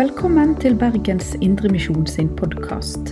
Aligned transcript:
Velkommen 0.00 0.54
til 0.56 0.78
Bergens 0.80 1.34
Indremisjon 1.44 2.06
sin 2.08 2.28
podkast. 2.36 3.10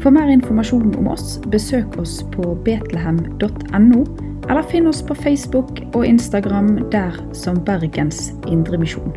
For 0.00 0.08
mer 0.08 0.30
informasjon 0.32 0.94
om 0.96 1.08
oss, 1.12 1.34
besøk 1.52 1.98
oss 2.00 2.14
på 2.32 2.54
betlehem.no, 2.64 3.98
eller 4.48 4.64
finn 4.70 4.88
oss 4.88 5.02
på 5.04 5.12
Facebook 5.18 5.82
og 5.92 6.06
Instagram 6.08 6.78
der 6.94 7.18
som 7.36 7.58
Bergens 7.66 8.30
Indremisjon. 8.48 9.12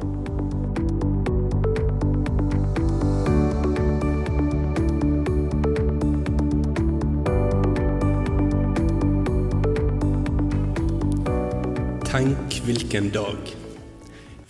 Tenk 12.11 12.59
hvilken 12.67 13.09
dag. 13.15 13.55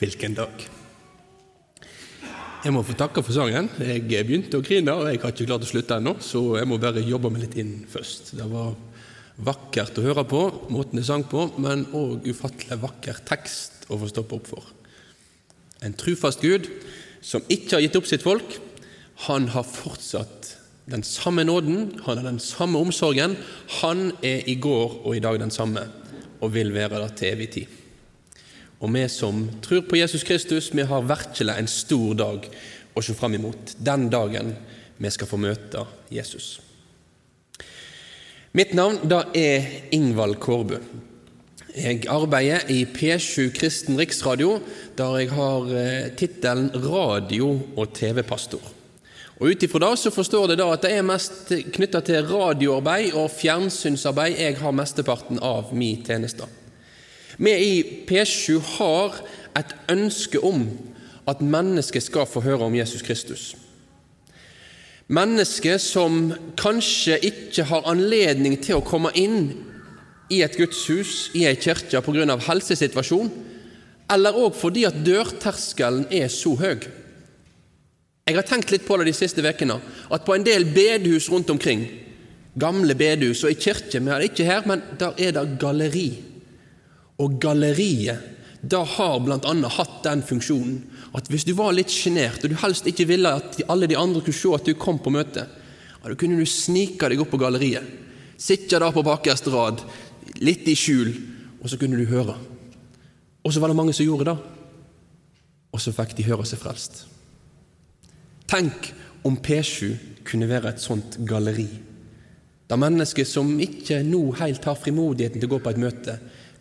Hvilken 0.01 0.33
dag. 0.41 0.66
Jeg 2.67 2.73
må 2.75 2.81
få 2.83 2.97
takke 2.99 3.21
for 3.23 3.31
sangen. 3.31 3.69
Jeg 3.79 4.25
begynte 4.27 4.59
å 4.59 4.63
grine, 4.65 4.91
og 4.91 5.05
jeg 5.07 5.21
har 5.21 5.31
ikke 5.31 5.45
klart 5.47 5.63
å 5.63 5.69
slutte 5.69 5.95
ennå, 6.01 6.17
så 6.19 6.41
jeg 6.57 6.67
må 6.67 6.75
bare 6.83 6.99
jobbe 6.99 7.29
meg 7.31 7.45
litt 7.45 7.55
inn 7.61 7.69
først. 7.87 8.33
Det 8.35 8.47
var 8.51 8.73
vakkert 9.47 10.01
å 10.01 10.03
høre 10.03 10.25
på, 10.27 10.41
måten 10.75 10.99
jeg 10.99 11.07
sang 11.07 11.23
på, 11.31 11.45
men 11.63 11.85
òg 11.95 12.27
ufattelig 12.27 12.75
vakker 12.81 13.21
tekst 13.29 13.87
å 13.87 14.01
få 14.01 14.11
stoppe 14.11 14.35
opp 14.35 14.51
for. 14.51 14.67
En 15.79 15.95
trufast 15.95 16.43
Gud 16.43 16.67
som 17.23 17.47
ikke 17.47 17.77
har 17.77 17.85
gitt 17.85 17.95
opp 18.01 18.11
sitt 18.11 18.27
folk. 18.27 18.59
Han 19.29 19.47
har 19.55 19.63
fortsatt 19.63 20.51
den 20.91 21.07
samme 21.07 21.47
nåden, 21.47 21.93
han 22.03 22.19
har 22.19 22.33
den 22.33 22.43
samme 22.43 22.83
omsorgen. 22.83 23.39
Han 23.79 24.09
er 24.19 24.43
i 24.43 24.59
går 24.59 25.05
og 25.05 25.13
i 25.15 25.23
dag 25.23 25.39
den 25.39 25.55
samme, 25.55 25.87
og 26.43 26.51
vil 26.59 26.75
være 26.75 26.99
det 27.05 27.13
til 27.15 27.31
evig 27.31 27.53
tid. 27.61 27.83
Og 28.77 28.93
vi 28.93 29.07
som 29.09 29.47
tror 29.65 29.87
på 29.89 29.97
Jesus 29.97 30.23
Kristus, 30.23 30.69
vi 30.73 30.85
har 30.85 31.09
virkelig 31.09 31.53
en 31.57 31.69
stor 31.71 32.13
dag 32.17 32.45
å 32.93 33.01
se 33.01 33.15
fram 33.17 33.37
imot. 33.37 33.73
Den 33.77 34.09
dagen 34.13 34.53
vi 34.97 35.11
skal 35.13 35.29
få 35.29 35.39
møte 35.41 35.85
Jesus. 36.13 36.57
Mitt 38.57 38.73
navn 38.77 39.03
da 39.09 39.25
er 39.37 39.65
Ingvald 39.93 40.39
Kårbu. 40.41 40.77
Jeg 41.77 42.07
arbeider 42.09 42.69
i 42.73 42.79
P7 42.89 43.51
Kristen 43.53 43.99
Riksradio, 43.99 44.55
der 44.97 45.19
jeg 45.19 45.29
har 45.37 45.73
eh, 45.77 46.07
tittelen 46.17 46.71
radio- 46.73 47.59
og 47.77 47.91
TV-pastor. 47.93 48.63
Og 49.37 49.51
Ut 49.51 49.63
ifra 49.63 49.83
det 49.83 49.99
så 50.01 50.09
forstår 50.09 50.47
det 50.49 50.57
da 50.57 50.71
at 50.73 50.87
det 50.87 50.95
er 50.97 51.05
mest 51.05 51.51
knytta 51.75 52.01
til 52.01 52.25
radioarbeid 52.25 53.13
og 53.13 53.29
fjernsynsarbeid 53.29 54.39
jeg 54.41 54.57
har 54.57 54.73
mesteparten 54.73 55.37
av 55.37 55.69
min 55.77 56.01
tjeneste. 56.01 56.49
Vi 57.37 57.53
i 57.53 57.73
P7 58.09 58.59
har 58.77 59.21
et 59.57 59.73
ønske 59.93 60.41
om 60.41 60.65
at 61.27 61.41
mennesket 61.41 62.07
skal 62.07 62.27
få 62.29 62.41
høre 62.41 62.65
om 62.65 62.75
Jesus 62.75 63.03
Kristus. 63.05 63.55
Mennesket 65.07 65.81
som 65.81 66.33
kanskje 66.59 67.19
ikke 67.29 67.63
har 67.69 67.87
anledning 67.87 68.57
til 68.59 68.79
å 68.79 68.85
komme 68.85 69.13
inn 69.15 69.53
i 70.33 70.41
et 70.43 70.57
gudshus, 70.59 71.29
i 71.37 71.45
ei 71.47 71.55
kirke, 71.55 72.01
pga. 72.03 72.39
helsesituasjon, 72.49 73.29
eller 74.11 74.35
òg 74.35 74.55
fordi 74.55 74.83
at 74.87 74.97
dørterskelen 75.05 76.07
er 76.11 76.27
så 76.31 76.55
høy. 76.59 76.83
Jeg 78.27 78.35
har 78.35 78.43
tenkt 78.43 78.73
litt 78.73 78.83
på 78.83 78.97
det 78.99 79.07
de 79.07 79.15
siste 79.15 79.43
ukene, 79.43 79.79
at 80.11 80.25
på 80.27 80.35
en 80.35 80.43
del 80.43 80.67
bedehus 80.75 81.29
rundt 81.31 81.49
omkring, 81.49 81.85
gamle 82.59 82.95
bedehus 82.97 83.45
og 83.45 83.53
i 83.53 83.59
kirker 83.61 84.01
Vi 84.01 84.11
har 84.11 84.19
det 84.19 84.31
ikke 84.31 84.47
her, 84.47 84.67
men 84.67 84.81
der 84.99 85.13
er 85.17 85.31
det 85.31 85.59
galleri. 85.59 86.26
Og 87.23 87.39
galleriet 87.41 88.35
da 88.61 88.81
har 88.83 89.19
bl.a. 89.21 89.53
hatt 89.77 89.99
den 90.05 90.23
funksjonen 90.25 90.79
at 91.17 91.29
hvis 91.31 91.45
du 91.47 91.53
var 91.57 91.75
litt 91.75 91.93
sjenert, 91.93 92.43
og 92.43 92.51
du 92.51 92.57
helst 92.61 92.87
ikke 92.89 93.07
ville 93.09 93.31
at 93.39 93.61
alle 93.69 93.89
de 93.89 93.97
andre 93.97 94.21
kunne 94.21 94.37
se 94.37 94.51
at 94.53 94.65
du 94.67 94.73
kom 94.79 94.99
på 95.01 95.13
møte, 95.13 95.45
da 96.07 96.15
kunne 96.15 96.39
du 96.39 96.47
snike 96.47 97.09
deg 97.09 97.21
opp 97.21 97.31
på 97.33 97.39
galleriet, 97.41 97.85
sitte 98.37 98.79
der 98.79 98.93
på 98.93 99.05
bakerste 99.05 99.53
rad, 99.53 99.81
litt 100.43 100.67
i 100.69 100.75
skjul, 100.77 101.09
og 101.61 101.69
så 101.69 101.79
kunne 101.79 101.99
du 101.99 102.09
høre. 102.09 102.35
Og 103.43 103.53
så 103.53 103.61
var 103.61 103.71
det 103.71 103.79
mange 103.79 103.95
som 103.95 104.07
gjorde 104.07 104.29
det, 104.29 104.37
og 105.73 105.81
så 105.81 105.93
fikk 105.95 106.15
de 106.17 106.27
høre 106.27 106.45
seg 106.47 106.61
frelst. 106.61 107.05
Tenk 108.47 108.91
om 109.27 109.37
P7 109.43 110.23
kunne 110.27 110.49
være 110.49 110.73
et 110.73 110.83
sånt 110.83 111.19
galleri, 111.27 111.67
der 112.67 112.79
mennesker 112.79 113.27
som 113.27 113.53
ikke 113.63 114.01
nå 114.03 114.21
helt 114.41 114.65
har 114.67 114.79
frimodigheten 114.79 115.39
til 115.39 115.47
å 115.47 115.55
gå 115.55 115.61
på 115.63 115.71
et 115.71 115.81
møte, 115.81 116.17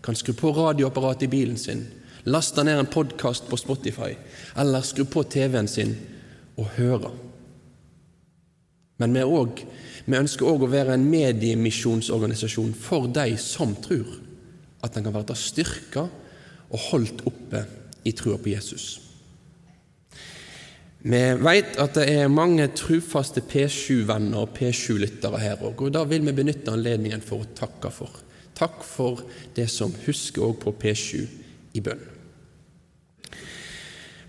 kan 0.06 0.17
skru 0.19 0.37
på 0.39 0.53
radioapparatet 0.55 1.27
i 1.27 1.33
bilen 1.33 1.59
sin, 1.59 1.83
laste 2.31 2.62
ned 2.65 2.78
en 2.78 2.91
podkast 2.91 3.49
på 3.50 3.59
Spotify, 3.59 4.12
eller 4.56 4.84
skru 4.87 5.05
på 5.11 5.25
TV-en 5.27 5.69
sin 5.71 5.97
og 6.56 6.71
høre. 6.78 7.11
Men 9.03 9.12
vi, 9.12 9.25
også, 9.27 9.67
vi 10.06 10.19
ønsker 10.19 10.49
òg 10.49 10.65
å 10.65 10.71
være 10.72 10.94
en 10.97 11.09
mediemisjonsorganisasjon 11.11 12.72
for 12.81 13.11
de 13.12 13.34
som 13.41 13.75
tror 13.84 14.15
at 14.87 14.94
den 14.94 15.05
kan 15.05 15.17
være 15.17 15.37
styrka 15.37 16.06
og 16.06 16.87
holdt 16.91 17.27
oppe 17.28 17.67
i 18.06 18.15
trua 18.17 18.38
på 18.41 18.55
Jesus. 18.55 18.87
Vi 21.06 21.21
vet 21.38 21.77
at 21.78 21.99
det 21.99 22.06
er 22.17 22.33
mange 22.33 22.65
trufaste 22.75 23.43
P7-venner 23.47 24.43
og 24.43 24.55
P7-lyttere 24.56 25.38
her 25.38 25.61
òg, 25.62 25.84
og 25.87 25.93
da 25.94 26.03
vil 26.09 26.25
vi 26.27 26.34
benytte 26.34 26.73
anledningen 26.73 27.23
for 27.23 27.44
å 27.44 27.50
takke 27.59 27.93
for. 27.94 28.23
Takk 28.56 28.81
for 28.87 29.21
det 29.56 29.69
som 29.72 29.93
husker 30.06 30.47
òg 30.47 30.56
på 30.62 30.72
P7 30.81 31.27
i 31.77 31.83
bønn. 31.84 32.00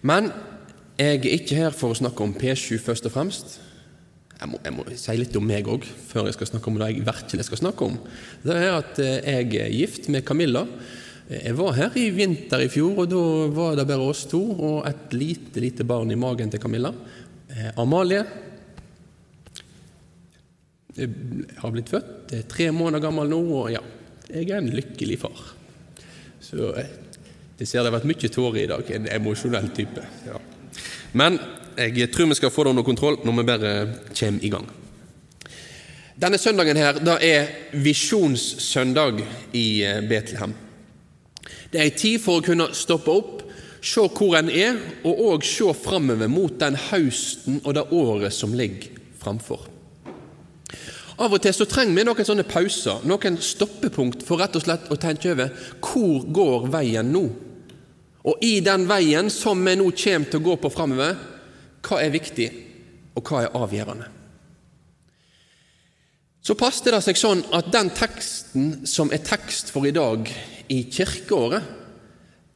Men 0.08 0.30
jeg 0.98 1.22
er 1.22 1.34
ikke 1.38 1.58
her 1.62 1.76
for 1.76 1.94
å 1.94 1.98
snakke 1.98 2.26
om 2.26 2.36
P7 2.36 2.78
først 2.84 3.08
og 3.08 3.14
fremst. 3.16 3.58
Jeg 4.38 4.52
må, 4.52 4.60
jeg 4.62 4.74
må 4.76 4.86
si 4.94 5.16
litt 5.18 5.36
om 5.40 5.46
meg 5.48 5.68
òg, 5.72 5.86
før 5.86 6.28
jeg 6.28 6.38
skal 6.38 6.52
snakke 6.52 6.70
om 6.70 6.78
det 6.78 6.92
jeg 6.92 7.06
virkelig 7.08 7.46
skal 7.48 7.62
snakke 7.64 7.88
om. 7.88 7.96
Det 8.44 8.58
er 8.58 8.76
at 8.76 9.00
eh, 9.02 9.16
jeg 9.26 9.62
er 9.64 9.74
gift 9.74 10.10
med 10.14 10.26
Camilla. 10.28 10.66
Jeg 11.28 11.56
var 11.58 11.74
her 11.76 11.96
i 12.00 12.06
vinter 12.16 12.62
i 12.64 12.70
fjor, 12.72 13.02
og 13.04 13.10
da 13.12 13.22
var 13.56 13.80
det 13.80 13.88
bare 13.90 14.06
oss 14.12 14.28
to 14.30 14.42
og 14.54 14.86
et 14.88 15.16
lite, 15.18 15.64
lite 15.64 15.88
barn 15.88 16.14
i 16.14 16.20
magen 16.20 16.54
til 16.54 16.62
Camilla. 16.62 16.94
Eh, 17.50 17.72
Amalie 17.82 18.22
har 20.98 21.74
blitt 21.74 21.92
født, 21.94 22.32
er 22.34 22.46
tre 22.50 22.72
måneder 22.74 23.04
gammel 23.04 23.30
nå, 23.30 23.42
og 23.60 23.68
ja, 23.70 23.82
jeg 24.28 24.50
er 24.50 24.60
en 24.60 24.74
lykkelig 24.74 25.20
far. 25.22 25.44
Så 26.44 26.74
eh, 26.76 26.90
det 27.58 27.68
ser 27.68 27.82
det 27.82 27.92
har 27.92 27.98
vært 28.00 28.10
mye 28.10 28.32
tårer 28.32 28.64
i 28.64 28.70
dag. 28.70 28.92
En 28.96 29.08
emosjonell 29.18 29.70
type. 29.76 30.04
Ja. 30.28 30.42
Men 31.18 31.40
jeg 31.78 32.10
tror 32.14 32.30
vi 32.32 32.38
skal 32.40 32.52
få 32.54 32.66
det 32.66 32.76
under 32.76 32.86
kontroll 32.86 33.20
når 33.24 33.38
vi 33.38 33.48
bare 33.48 33.72
kommer 34.12 34.46
i 34.46 34.52
gang. 34.54 34.68
Denne 36.18 36.40
søndagen 36.42 36.78
her, 36.80 36.98
da 36.98 37.20
er 37.22 37.52
visjonssøndag 37.78 39.22
i 39.54 39.68
eh, 39.86 40.02
Betlehem. 40.10 40.56
Det 41.72 41.80
er 41.80 41.90
en 41.90 42.00
tid 42.00 42.22
for 42.24 42.40
å 42.40 42.46
kunne 42.46 42.72
stoppe 42.74 43.14
opp, 43.14 43.44
se 43.86 44.02
hvor 44.02 44.34
en 44.40 44.50
er, 44.50 44.80
og 45.06 45.22
òg 45.30 45.46
se 45.46 45.70
framover 45.78 46.32
mot 46.32 46.56
den 46.60 46.78
høsten 46.90 47.62
og 47.64 47.76
det 47.78 47.86
året 47.94 48.34
som 48.34 48.56
ligger 48.58 48.98
framfor. 49.22 49.68
Av 51.18 51.34
og 51.34 51.42
til 51.42 51.54
så 51.56 51.66
trenger 51.66 51.98
vi 51.98 52.06
noen 52.06 52.28
sånne 52.28 52.46
pauser, 52.46 53.02
noen 53.10 53.40
stoppepunkt, 53.42 54.22
for 54.26 54.38
rett 54.38 54.56
og 54.58 54.66
slett 54.66 54.92
å 54.94 55.00
tenke 55.02 55.32
over 55.34 55.54
hvor 55.82 56.28
går 56.30 56.68
veien 56.76 57.10
nå? 57.10 57.24
Og 58.28 58.44
i 58.44 58.60
den 58.62 58.86
veien 58.90 59.32
som 59.34 59.64
vi 59.66 59.74
nå 59.80 59.88
kommer 59.98 60.30
til 60.30 60.42
å 60.42 60.46
gå 60.46 60.58
på 60.62 60.72
framover, 60.74 61.18
hva 61.88 62.00
er 62.04 62.14
viktig, 62.14 62.48
og 63.18 63.32
hva 63.32 63.46
er 63.46 63.58
avgjørende? 63.58 64.12
Så 66.48 66.56
passet 66.56 66.94
det 66.94 67.02
seg 67.04 67.18
sånn 67.20 67.42
at 67.56 67.74
den 67.74 67.90
teksten 67.92 68.86
som 68.88 69.10
er 69.12 69.24
tekst 69.26 69.74
for 69.74 69.88
i 69.88 69.96
dag 69.96 70.30
i 70.72 70.84
kirkeåret, 70.86 71.66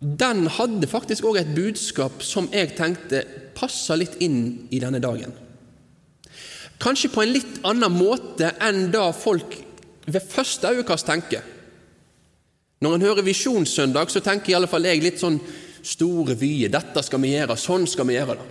den 0.02 0.46
hadde 0.50 0.88
faktisk 0.90 1.28
òg 1.28 1.42
et 1.42 1.52
budskap 1.54 2.24
som 2.26 2.48
jeg 2.54 2.72
tenkte 2.78 3.26
passa 3.58 3.98
litt 4.00 4.16
inn 4.24 4.70
i 4.74 4.80
denne 4.82 5.02
dagen. 5.04 5.34
Kanskje 6.82 7.12
på 7.14 7.22
en 7.22 7.34
litt 7.36 7.60
annen 7.68 7.94
måte 7.94 8.56
enn 8.64 8.88
da 8.94 9.12
folk 9.14 9.54
ved 10.08 10.24
første 10.26 10.72
øyekast 10.74 11.06
tenker. 11.06 11.44
Når 12.82 12.96
en 12.96 13.06
hører 13.06 13.26
Visjonssøndag, 13.28 14.10
så 14.10 14.24
tenker 14.26 14.52
i 14.52 14.56
alle 14.58 14.70
fall 14.70 14.88
jeg 14.90 15.04
litt 15.04 15.22
sånn 15.22 15.38
store 15.86 16.34
vyer. 16.38 16.72
Dette 16.74 17.04
skal 17.06 17.22
vi 17.22 17.36
gjøre, 17.36 17.58
sånn 17.58 17.86
skal 17.90 18.10
vi 18.10 18.18
gjøre 18.18 18.40
det. 18.40 18.48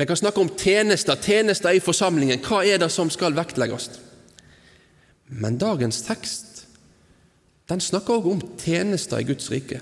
Vi 0.00 0.06
kan 0.08 0.18
snakke 0.18 0.40
om 0.42 0.50
tjenester, 0.58 1.18
tjenester 1.22 1.76
i 1.76 1.82
forsamlingen. 1.84 2.40
Hva 2.42 2.64
er 2.66 2.80
det 2.82 2.88
som 2.90 3.12
skal 3.12 3.36
vektlegges? 3.36 3.92
Men 5.28 5.60
dagens 5.60 6.00
tekst 6.06 6.64
den 7.70 7.80
snakker 7.80 8.18
også 8.18 8.32
om 8.34 8.42
tjenester 8.60 9.22
i 9.22 9.28
Guds 9.28 9.46
rike. 9.52 9.78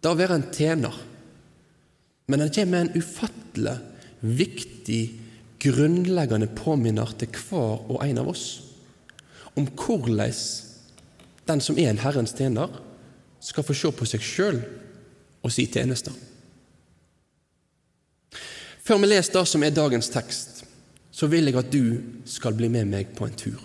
Det 0.00 0.08
å 0.08 0.16
være 0.16 0.38
en 0.38 0.46
tjener. 0.54 0.94
Men 2.28 2.44
den 2.44 2.52
kommer 2.54 2.76
med 2.76 2.86
en 2.86 3.02
ufattelig 3.02 3.74
viktig 4.20 5.02
grunnleggende 5.62 6.48
påminner 6.54 7.12
til 7.18 7.32
hver 7.34 7.84
og 7.90 8.02
en 8.04 8.20
av 8.22 8.30
oss 8.30 8.46
om 9.58 9.66
hvordan 9.66 10.34
den 11.48 11.62
som 11.64 11.78
er 11.80 11.90
en 11.90 12.02
Herrens 12.02 12.34
tjener, 12.36 12.70
skal 13.40 13.64
få 13.64 13.74
se 13.74 13.90
på 13.94 14.06
seg 14.06 14.22
sjøl 14.24 14.58
og 15.42 15.52
si 15.54 15.64
tjenester. 15.70 16.12
Før 18.84 19.00
vi 19.02 19.10
leser 19.10 19.34
det 19.36 19.44
som 19.48 19.64
er 19.64 19.74
dagens 19.74 20.10
tekst, 20.12 20.62
så 21.10 21.26
vil 21.30 21.48
jeg 21.48 21.58
at 21.58 21.72
du 21.72 21.98
skal 22.28 22.56
bli 22.56 22.70
med 22.72 22.88
meg 22.90 23.14
på 23.16 23.26
en 23.26 23.38
tur. 23.38 23.62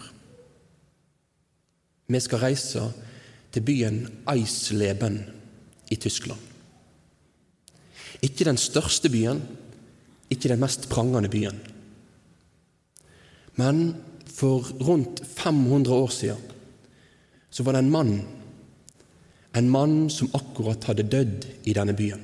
Vi 2.08 2.22
skal 2.22 2.42
reise 2.44 2.88
til 3.54 3.66
byen 3.66 4.00
Eisleben 4.30 5.20
i 5.92 5.96
Tyskland. 5.96 6.40
Ikke 8.24 8.48
den 8.48 8.58
største 8.58 9.12
byen, 9.12 9.42
ikke 10.32 10.50
den 10.50 10.62
mest 10.64 10.88
prangende 10.90 11.30
byen. 11.30 11.60
Men 13.60 13.96
for 14.34 14.66
rundt 14.82 15.22
500 15.36 15.94
år 15.94 16.14
siden 16.14 16.50
så 17.54 17.64
var 17.64 17.76
det 17.76 17.84
en 17.84 17.92
mann, 17.94 18.14
en 19.54 19.70
mann 19.70 20.08
som 20.10 20.32
akkurat 20.34 20.88
hadde 20.90 21.06
dødd 21.06 21.46
i 21.70 21.76
denne 21.78 21.94
byen. 21.94 22.24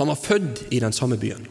Han 0.00 0.10
var 0.10 0.18
født 0.18 0.64
i 0.74 0.80
den 0.82 0.92
samme 0.92 1.16
byen. 1.22 1.46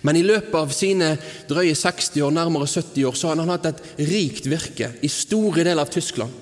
Men 0.00 0.16
i 0.16 0.24
løpet 0.24 0.56
av 0.56 0.72
sine 0.72 1.12
drøye 1.50 1.76
60 1.76 2.24
år, 2.24 2.32
nærmere 2.32 2.66
70 2.66 3.04
år, 3.04 3.14
så 3.14 3.30
hadde 3.30 3.44
han 3.44 3.52
hatt 3.52 3.68
et 3.68 4.08
rikt 4.08 4.48
virke 4.48 4.90
i 5.04 5.10
store 5.12 5.60
deler 5.66 5.84
av 5.84 5.92
Tyskland. 5.92 6.32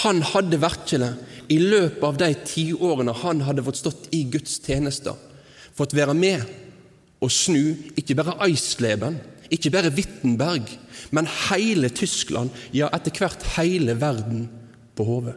Han 0.00 0.22
hadde 0.32 0.60
virkelig, 0.62 1.12
i 1.52 1.58
løpet 1.60 2.04
av 2.08 2.18
de 2.18 2.30
tiårene 2.48 3.12
han 3.20 3.42
hadde 3.44 3.64
fått 3.66 3.82
stått 3.82 4.08
i 4.16 4.22
Guds 4.32 4.56
tjenester, 4.64 5.18
fått 5.76 5.92
være 5.96 6.16
med 6.16 6.63
og 7.24 7.32
snu 7.32 7.74
ikke 7.96 8.16
bare 8.18 8.36
Eisleben, 8.46 9.16
ikke 9.52 9.72
bare 9.72 9.92
Wittenberg, 9.94 10.68
men 11.14 11.28
hele 11.48 11.90
Tyskland, 11.94 12.52
ja, 12.74 12.90
etter 12.92 13.16
hvert 13.18 13.44
hele 13.56 13.96
verden, 14.00 14.48
på 14.94 15.06
hodet. 15.08 15.34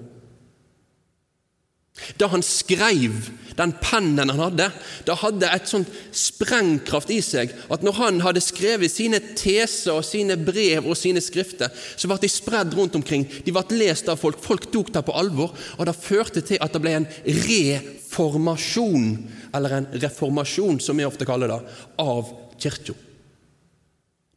Da 2.18 2.30
han 2.32 2.44
skrev 2.46 3.30
den 3.58 3.74
pennen 3.82 4.30
han 4.30 4.40
hadde, 4.40 4.68
da 5.08 5.16
hadde 5.18 5.50
et 5.50 5.70
sånt 5.70 5.90
sprengkraft 6.14 7.10
i 7.14 7.18
seg 7.26 7.56
at 7.74 7.82
når 7.86 7.98
han 7.98 8.20
hadde 8.22 8.44
skrevet 8.44 8.94
sine 8.94 9.20
teser 9.38 9.98
og 9.98 10.06
sine 10.06 10.38
brev 10.38 10.86
og 10.86 10.98
sine 11.00 11.24
skrifter, 11.24 11.74
så 11.74 12.10
ble 12.10 12.20
de 12.22 12.30
spredd 12.30 12.76
rundt 12.78 12.98
omkring. 13.00 13.26
De 13.26 13.54
ble 13.54 13.80
lest 13.82 14.12
av 14.14 14.22
folk. 14.22 14.38
Folk 14.44 14.70
tok 14.74 14.94
det 14.94 15.04
på 15.08 15.16
alvor, 15.18 15.56
og 15.78 15.90
det 15.90 15.98
førte 15.98 16.46
til 16.46 16.62
at 16.62 16.74
det 16.76 16.84
ble 16.84 16.94
en 17.00 17.10
reformasjon, 17.26 19.10
eller 19.58 19.80
en 19.80 19.90
reformasjon, 20.06 20.78
som 20.84 21.02
vi 21.02 21.08
ofte 21.08 21.26
kaller 21.28 21.50
det, 21.56 21.60
av 22.04 22.30
kirka. 22.62 22.94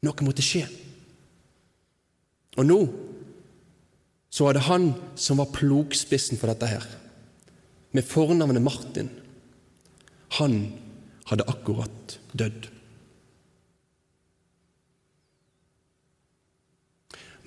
Noe 0.00 0.24
måtte 0.24 0.44
skje. 0.44 0.64
Og 2.56 2.64
nå 2.66 2.80
så 4.30 4.46
var 4.46 4.56
det 4.56 4.64
han 4.64 4.92
som 5.18 5.40
var 5.42 5.52
plogspissen 5.52 6.38
for 6.40 6.48
dette 6.48 6.68
her 6.70 6.84
med 7.90 8.06
fornavnet 8.06 8.62
Martin, 8.62 9.10
han 10.38 10.60
hadde 11.30 11.46
akkurat 11.50 12.18
dødd. 12.32 12.68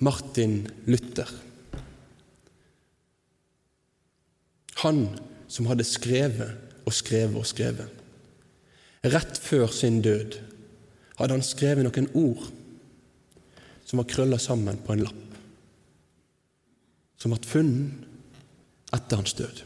Martin 0.04 0.68
Luther. 0.84 1.30
Han 4.84 5.06
som 5.48 5.68
hadde 5.70 5.86
skrevet 5.86 6.84
og 6.84 6.92
skrevet 6.92 7.40
og 7.40 7.48
skrevet. 7.48 8.02
Rett 9.04 9.38
før 9.40 9.68
sin 9.72 10.02
død 10.04 10.36
hadde 11.18 11.36
han 11.36 11.44
skrevet 11.44 11.86
noen 11.86 12.10
ord 12.18 12.48
som 13.84 14.00
var 14.00 14.08
krølla 14.10 14.40
sammen 14.40 14.80
på 14.84 14.94
en 14.94 15.04
lapp, 15.04 15.38
som 17.20 17.32
ble 17.32 17.48
funnet 17.48 18.92
etter 18.96 19.20
hans 19.20 19.36
død 19.36 19.64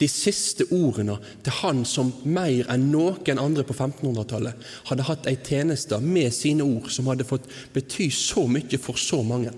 de 0.00 0.08
siste 0.10 0.66
ordene 0.74 1.16
til 1.44 1.54
han 1.60 1.84
som 1.88 2.12
mer 2.24 2.68
enn 2.72 2.88
noen 2.92 3.40
andre 3.40 3.64
på 3.66 3.76
1500-tallet 3.76 4.66
hadde 4.90 5.06
hatt 5.08 5.28
ei 5.30 5.36
tjeneste 5.38 5.98
med 6.02 6.34
sine 6.34 6.66
ord 6.66 6.90
som 6.92 7.08
hadde 7.10 7.28
fått 7.28 7.48
bety 7.74 8.10
så 8.12 8.46
mye 8.50 8.80
for 8.82 8.98
så 9.00 9.22
mange. 9.26 9.54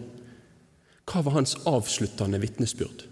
Hva 1.08 1.22
var 1.25 1.38
hans 1.38 1.56
avsluttende 1.69 2.40
vitnesbyrd? 2.42 3.06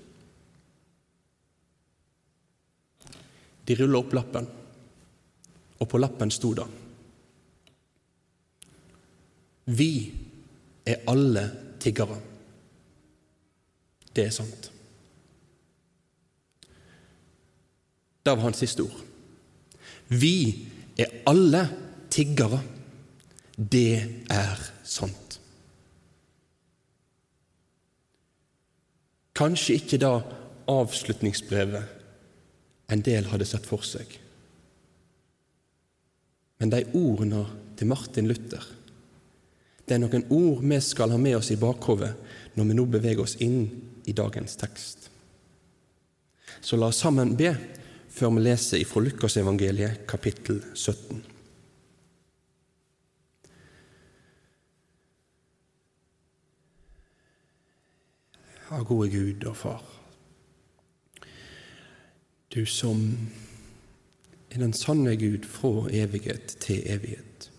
De 3.66 3.74
rulla 3.74 3.98
opp 3.98 4.12
lappen, 4.14 4.46
og 5.80 5.88
på 5.90 5.98
lappen 5.98 6.30
sto 6.30 6.52
det 6.54 6.66
Vi 9.66 9.90
er 10.86 11.02
alle 11.10 11.42
tiggere. 11.82 12.20
Det 14.14 14.28
er 14.28 14.34
sant. 14.34 14.70
Det 18.26 18.34
var 18.34 18.42
hans 18.42 18.58
siste 18.58 18.82
ord. 18.82 19.02
Vi 20.10 20.66
er 20.98 21.12
alle 21.30 21.60
tiggere. 22.10 22.58
Det 23.54 24.24
er 24.34 24.62
sant. 24.82 25.36
Kanskje 29.36 29.76
ikke 29.78 30.00
da 30.02 30.10
avslutningsbrevet 30.66 31.94
en 32.90 33.04
del 33.06 33.30
hadde 33.30 33.46
sett 33.46 33.66
for 33.68 33.86
seg. 33.86 34.10
Men 36.58 36.72
de 36.74 36.82
ordene 36.98 37.44
til 37.78 37.90
Martin 37.92 38.26
Luther 38.26 38.66
det 39.86 39.94
er 39.94 40.02
noen 40.02 40.24
ord 40.34 40.64
vi 40.66 40.78
skal 40.82 41.12
ha 41.14 41.18
med 41.20 41.36
oss 41.38 41.52
i 41.54 41.60
bakhodet 41.60 42.10
når 42.58 42.64
vi 42.66 42.74
nå 42.74 42.84
beveger 42.90 43.22
oss 43.22 43.36
inn 43.44 43.68
i 44.02 44.14
dagens 44.18 44.58
tekst. 44.58 45.04
Så 46.58 46.74
la 46.74 46.90
oss 46.90 46.98
sammen 47.04 47.36
be 47.38 47.52
før 48.16 48.32
vi 48.32 48.46
leser 48.46 48.80
ifra 48.80 49.02
Lukasevangeliet 49.04 50.06
kapittel 50.08 50.62
17. 50.72 51.18
Ja, 58.70 58.80
gode 58.82 59.10
Gud 59.12 59.44
og 59.46 59.56
Far, 59.56 59.82
du 62.50 62.64
som 62.66 63.04
er 64.50 64.62
den 64.64 64.72
sanne 64.74 65.12
Gud 65.20 65.44
fra 65.46 65.84
evighet 65.94 66.56
til 66.64 66.80
evighet. 66.88 67.50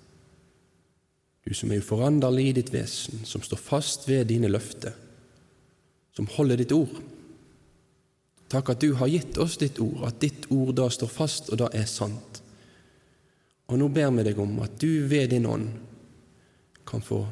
Du 1.47 1.53
som 1.55 1.71
er 1.71 1.79
uforanderlig 1.79 2.47
i 2.49 2.55
ditt 2.57 2.73
vesen, 2.73 3.21
som 3.23 3.45
står 3.45 3.61
fast 3.61 4.09
ved 4.09 4.25
dine 4.33 4.49
løfter, 4.51 4.97
som 6.17 6.27
holder 6.33 6.59
ditt 6.59 6.75
ord 6.75 6.97
Takk 8.47 8.71
at 8.71 8.83
du 8.83 8.93
har 8.95 9.11
gitt 9.11 9.37
oss 9.43 9.57
ditt 9.59 9.79
ord, 9.83 10.05
at 10.07 10.21
ditt 10.23 10.47
ord 10.53 10.75
da 10.77 10.87
står 10.91 11.11
fast, 11.11 11.49
og 11.51 11.59
da 11.59 11.67
er 11.75 11.87
sant. 11.89 12.41
Og 13.67 13.79
nå 13.79 13.89
ber 13.91 14.13
vi 14.15 14.23
deg 14.29 14.39
om 14.39 14.55
at 14.63 14.77
du 14.79 15.03
ved 15.09 15.33
din 15.33 15.47
ånd 15.49 15.67
kan 16.87 17.03
få 17.03 17.25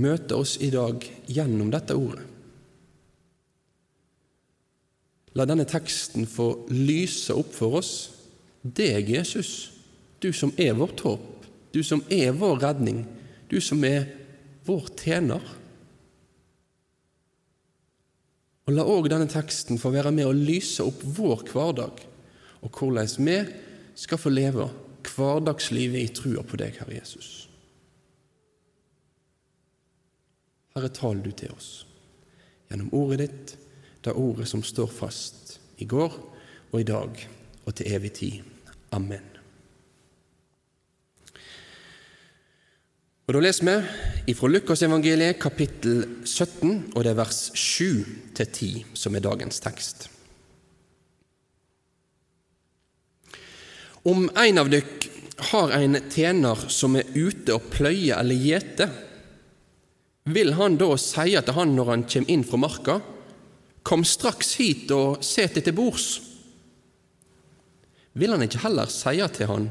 møte 0.00 0.36
oss 0.36 0.56
i 0.64 0.70
dag 0.72 1.04
gjennom 1.28 1.68
dette 1.72 1.96
ordet. 1.96 2.24
La 5.36 5.44
denne 5.44 5.66
teksten 5.68 6.24
få 6.24 6.48
lyse 6.72 7.34
opp 7.36 7.52
for 7.52 7.76
oss 7.82 7.92
deg, 8.64 9.10
Jesus, 9.12 9.70
du 10.24 10.32
som 10.32 10.52
er 10.56 10.72
vårt 10.78 11.02
håp, 11.04 11.44
du 11.76 11.82
som 11.84 12.00
er 12.08 12.32
vår 12.32 12.56
redning, 12.64 13.04
du 13.52 13.60
som 13.60 13.84
er 13.84 14.08
vår 14.66 14.88
tjener. 14.96 15.44
Og 18.66 18.74
La 18.74 18.82
òg 18.82 19.06
denne 19.10 19.28
teksten 19.30 19.78
få 19.78 19.92
være 19.94 20.10
med 20.14 20.26
å 20.26 20.34
lyse 20.34 20.82
opp 20.82 21.04
vår 21.16 21.44
hverdag, 21.52 22.00
og 22.66 22.80
hvordan 22.80 23.26
vi 23.28 23.36
skal 23.96 24.18
få 24.18 24.32
leve 24.32 24.66
hverdagslivet 25.06 26.02
i 26.02 26.14
trua 26.14 26.42
på 26.42 26.58
deg, 26.58 26.74
Herre 26.80 26.98
Jesus. 26.98 27.46
Herre, 30.74 30.90
tal 30.92 31.22
du 31.24 31.30
til 31.32 31.54
oss 31.54 31.86
gjennom 32.66 32.90
ordet 32.98 33.22
ditt, 33.22 33.54
det 34.02 34.12
ordet 34.18 34.48
som 34.50 34.64
står 34.66 34.90
fast 34.90 35.56
i 35.78 35.86
går 35.86 36.12
og 36.72 36.76
i 36.80 36.86
dag 36.86 37.22
og 37.62 37.74
til 37.78 37.94
evig 37.94 38.12
tid. 38.18 38.42
Amen. 38.94 39.24
Og 43.26 43.34
Da 43.34 43.42
leser 43.42 43.66
vi 43.66 43.76
fra 44.34 44.48
Lukasevangeliet 44.50 45.38
kapittel 45.38 46.00
17, 46.24 46.92
og 46.96 47.04
det 47.04 47.12
er 47.12 47.18
vers 47.20 47.40
7-10 47.54 48.96
som 48.98 49.14
er 49.14 49.22
dagens 49.22 49.60
tekst. 49.62 50.08
Om 54.06 54.26
en 54.34 54.62
av 54.62 54.70
dykk 54.70 55.06
har 55.52 55.74
en 55.76 55.98
tjener 56.10 56.66
som 56.72 56.96
er 56.98 57.06
ute 57.14 57.54
og 57.54 57.68
pløyer 57.70 58.18
eller 58.18 58.42
gjeter, 58.48 58.90
vil 60.26 60.56
han 60.58 60.78
da 60.80 60.90
si 60.98 61.36
til 61.36 61.54
han 61.54 61.76
når 61.76 61.92
han 61.92 62.08
kommer 62.10 62.34
inn 62.34 62.46
fra 62.46 62.58
marka, 62.58 62.98
Kom 63.86 64.02
straks 64.02 64.56
hit 64.58 64.90
og 64.90 65.20
set 65.22 65.54
deg 65.54 65.68
til 65.68 65.76
bords? 65.78 66.06
Vil 68.18 68.32
han 68.34 68.42
ikke 68.42 68.64
heller 68.64 68.90
si 68.90 69.20
til 69.36 69.46
han, 69.46 69.68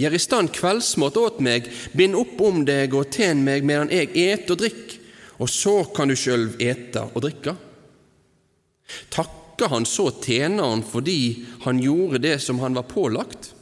Gjør 0.00 0.16
i 0.16 0.22
stand 0.22 0.52
kveldsmat 0.56 1.18
åt 1.20 1.42
meg, 1.44 1.68
bind 1.92 2.16
opp 2.16 2.40
om 2.46 2.62
deg 2.64 2.94
og 2.96 3.10
tjen 3.12 3.42
meg 3.44 3.66
medan 3.68 3.92
jeg 3.92 4.14
et 4.16 4.48
og 4.52 4.62
drikk, 4.62 4.96
og 5.40 5.48
så 5.52 5.82
kan 5.96 6.08
du 6.08 6.16
sjølv 6.16 6.56
ete 6.62 7.04
og 7.10 7.20
drikke. 7.24 7.54
Takker 9.12 9.70
han 9.74 9.86
så 9.88 10.08
tjeneren 10.24 10.82
fordi 10.86 11.44
han 11.66 11.82
gjorde 11.82 12.22
det 12.24 12.38
som 12.42 12.62
han 12.64 12.76
var 12.78 12.88
pålagt? 12.88 13.52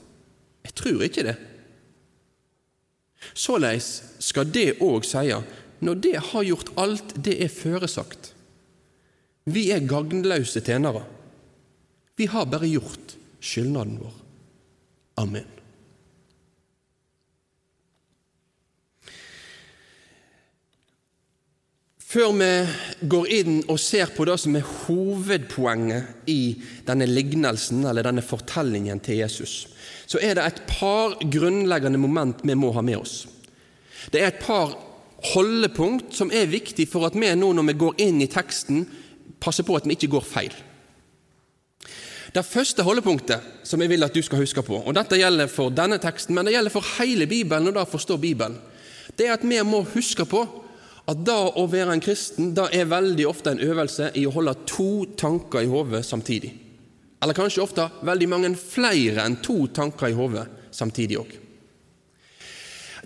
Jeg 0.66 0.76
tror 0.78 1.04
ikke 1.06 1.26
det. 1.26 1.36
Såleis 3.34 3.90
skal 4.22 4.50
det 4.54 4.78
òg 4.84 5.06
seie, 5.06 5.42
når 5.82 6.00
det 6.02 6.16
har 6.30 6.46
gjort 6.46 6.72
alt 6.78 7.14
det 7.18 7.36
er 7.44 7.52
føresagt. 7.52 8.32
Vi 9.48 9.68
er 9.74 9.86
gagnlause 9.88 10.62
tjenere. 10.64 11.04
Vi 12.18 12.26
har 12.30 12.50
bare 12.50 12.68
gjort 12.70 13.14
skyldnaden 13.40 14.00
vår. 14.02 14.16
Amen. 15.22 15.57
Før 22.08 22.30
vi 22.32 22.52
går 23.04 23.26
inn 23.36 23.56
og 23.68 23.76
ser 23.76 24.08
på 24.16 24.24
det 24.24 24.38
som 24.40 24.54
er 24.56 24.68
hovedpoenget 24.86 26.28
i 26.32 26.54
denne 26.86 27.04
lignelsen, 27.04 27.82
eller 27.84 28.06
denne 28.06 28.22
fortellingen 28.24 29.02
til 29.04 29.18
Jesus, 29.20 29.66
så 30.08 30.16
er 30.24 30.38
det 30.38 30.46
et 30.46 30.62
par 30.70 31.18
grunnleggende 31.20 32.00
moment 32.00 32.40
vi 32.48 32.54
må 32.56 32.70
ha 32.72 32.80
med 32.80 32.96
oss. 33.02 33.26
Det 34.08 34.22
er 34.22 34.30
et 34.30 34.40
par 34.40 34.72
holdepunkt 35.34 36.14
som 36.16 36.32
er 36.32 36.48
viktig 36.48 36.86
for 36.88 37.04
at 37.04 37.18
vi 37.18 37.28
nå 37.36 37.50
når 37.52 37.66
vi 37.68 37.74
går 37.82 38.00
inn 38.06 38.22
i 38.24 38.30
teksten, 38.32 38.86
passer 39.36 39.66
på 39.68 39.76
at 39.76 39.84
vi 39.84 39.98
ikke 39.98 40.08
går 40.14 40.24
feil. 40.24 40.56
Det 42.32 42.44
første 42.46 42.86
holdepunktet 42.88 43.68
som 43.68 43.84
jeg 43.84 43.92
vil 43.92 44.06
at 44.06 44.16
du 44.16 44.22
skal 44.24 44.40
huske 44.40 44.64
på, 44.64 44.80
og 44.80 44.96
dette 44.96 45.20
gjelder 45.20 45.52
for 45.52 45.76
denne 45.76 46.00
teksten, 46.00 46.32
men 46.32 46.48
det 46.48 46.56
gjelder 46.56 46.72
for 46.72 46.88
hele 46.96 47.28
Bibelen 47.28 47.68
og 47.68 47.76
da 47.76 47.84
forstår 47.84 48.16
Bibelen, 48.24 48.56
det 49.12 49.28
er 49.28 49.36
at 49.36 49.44
vi 49.44 49.60
må 49.60 49.82
huske 49.92 50.24
på 50.28 50.46
at 51.08 51.20
da 51.24 51.38
å 51.56 51.64
være 51.70 51.94
en 51.96 52.04
kristen 52.04 52.52
da 52.56 52.66
er 52.74 52.88
veldig 52.90 53.26
ofte 53.28 53.54
en 53.54 53.62
øvelse 53.64 54.10
i 54.20 54.26
å 54.28 54.32
holde 54.34 54.54
to 54.68 55.06
tanker 55.16 55.64
i 55.64 55.70
hodet 55.70 56.02
samtidig. 56.04 56.52
Eller 57.22 57.34
kanskje 57.34 57.64
ofte 57.64 57.88
veldig 58.06 58.28
mange 58.30 58.52
flere 58.60 59.24
enn 59.24 59.40
to 59.42 59.64
tanker 59.74 60.12
i 60.12 60.18
hodet 60.18 60.44
samtidig 60.74 61.18
òg. 61.22 61.32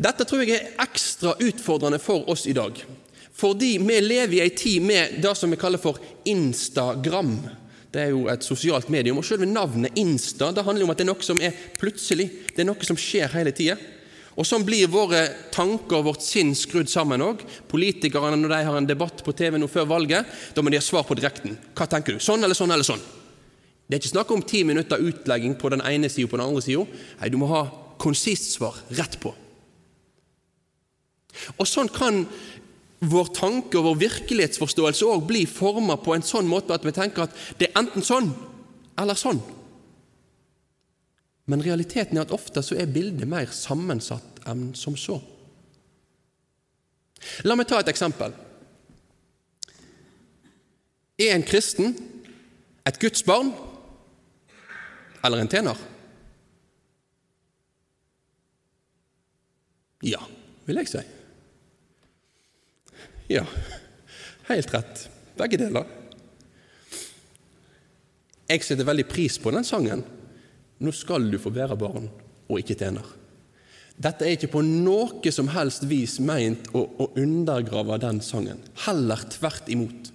Dette 0.02 0.26
tror 0.26 0.42
jeg 0.42 0.56
er 0.56 0.82
ekstra 0.82 1.36
utfordrende 1.44 2.00
for 2.02 2.26
oss 2.32 2.46
i 2.50 2.56
dag, 2.56 2.76
fordi 3.32 3.76
vi 3.80 4.00
lever 4.02 4.38
i 4.38 4.44
ei 4.44 4.52
tid 4.56 4.84
med 4.84 5.18
det 5.22 5.34
som 5.38 5.52
vi 5.52 5.60
kaller 5.60 5.80
for 5.80 6.00
Instagram. 6.28 7.36
Det 7.92 8.00
er 8.00 8.12
jo 8.14 8.24
et 8.32 8.44
sosialt 8.44 8.88
medium, 8.92 9.20
og 9.20 9.26
selve 9.28 9.46
navnet 9.46 9.98
Insta 10.00 10.48
det 10.52 10.64
handler 10.64 10.86
om 10.86 10.92
at 10.94 11.00
det 11.00 11.04
er 11.04 11.12
noe 11.12 11.24
som 11.26 11.40
er 11.44 11.56
plutselig, 11.78 12.30
det 12.50 12.64
er 12.64 12.70
noe 12.70 12.88
som 12.88 12.98
skjer 12.98 13.30
hele 13.36 13.52
tida. 13.54 13.76
Og 14.32 14.46
Sånn 14.48 14.64
blir 14.64 14.88
våre 14.88 15.26
tanker 15.52 15.98
og 15.98 16.06
vårt 16.06 16.24
sinn 16.24 16.54
skrudd 16.56 16.88
sammen 16.88 17.20
òg. 17.24 17.42
Politikerne 17.68 18.38
når 18.40 18.54
de 18.54 18.60
har 18.68 18.78
en 18.78 18.88
debatt 18.88 19.20
på 19.24 19.34
TV 19.36 19.58
nå 19.60 19.68
før 19.68 19.90
valget, 19.90 20.28
da 20.56 20.64
må 20.64 20.72
de 20.72 20.80
ha 20.80 20.84
svar 20.84 21.04
på 21.08 21.16
direkten. 21.18 21.58
Hva 21.76 21.88
tenker 21.90 22.16
du? 22.16 22.22
Sånn 22.22 22.44
eller 22.44 22.56
sånn 22.56 22.72
eller 22.72 22.86
sånn? 22.86 23.02
Det 23.86 23.98
er 23.98 24.00
ikke 24.00 24.14
snakk 24.14 24.32
om 24.32 24.44
ti 24.48 24.62
minutter 24.64 25.02
utlegging 25.04 25.58
på 25.60 25.68
den 25.74 25.84
ene 25.84 26.08
sida 26.08 26.24
og 26.24 26.32
på 26.32 26.40
den 26.40 26.46
andre 26.46 26.64
sida. 26.64 26.86
Nei, 27.20 27.28
du 27.28 27.36
må 27.42 27.50
ha 27.50 27.66
konsist 28.00 28.54
svar 28.54 28.78
rett 28.96 29.18
på. 29.20 29.34
Og 31.58 31.68
Sånn 31.68 31.90
kan 31.92 32.24
vår 33.02 33.32
tanke 33.34 33.80
og 33.80 33.88
vår 33.90 33.98
virkelighetsforståelse 34.06 35.08
òg 35.10 35.26
bli 35.28 35.42
forma 35.50 35.98
på 36.00 36.14
en 36.14 36.24
sånn 36.24 36.48
måte 36.48 36.72
at 36.72 36.84
vi 36.86 36.94
tenker 36.94 37.26
at 37.26 37.36
det 37.58 37.68
er 37.68 37.82
enten 37.82 38.04
sånn 38.06 38.30
eller 39.00 39.18
sånn. 39.18 39.40
Men 41.50 41.64
realiteten 41.64 42.18
er 42.18 42.26
at 42.26 42.34
ofte 42.34 42.62
så 42.62 42.76
er 42.78 42.90
bildet 42.92 43.26
mer 43.28 43.50
sammensatt 43.54 44.42
enn 44.48 44.70
som 44.78 44.96
så. 44.98 45.18
La 47.46 47.56
meg 47.58 47.68
ta 47.70 47.80
et 47.82 47.90
eksempel. 47.90 48.34
Er 51.22 51.34
en 51.36 51.46
kristen 51.46 51.94
et 52.86 52.98
Guds 53.02 53.22
barn 53.26 53.52
eller 55.22 55.42
en 55.42 55.50
tjener? 55.50 55.78
Ja, 60.02 60.18
vil 60.66 60.80
jeg 60.82 60.90
si. 60.90 61.02
Ja, 63.30 63.44
helt 64.48 64.72
rett. 64.74 65.04
Begge 65.38 65.60
deler. 65.60 65.86
Jeg 68.50 68.66
setter 68.66 68.84
veldig 68.84 69.06
pris 69.08 69.38
på 69.40 69.52
den 69.54 69.64
sangen. 69.64 70.02
Nå 70.82 70.92
skal 70.94 71.28
du 71.30 71.38
få 71.40 71.52
være 71.54 71.78
barn 71.78 72.08
og 72.48 72.58
ikke 72.58 72.76
tjener. 72.78 73.06
Dette 74.02 74.26
er 74.26 74.34
ikke 74.34 74.54
på 74.54 74.62
noe 74.64 75.32
som 75.34 75.50
helst 75.52 75.84
vis 75.86 76.16
meint 76.24 76.70
å, 76.74 76.82
å 76.82 77.10
undergrave 77.20 78.00
den 78.02 78.22
sangen. 78.24 78.62
Heller 78.86 79.20
tvert 79.30 79.68
imot. 79.70 80.10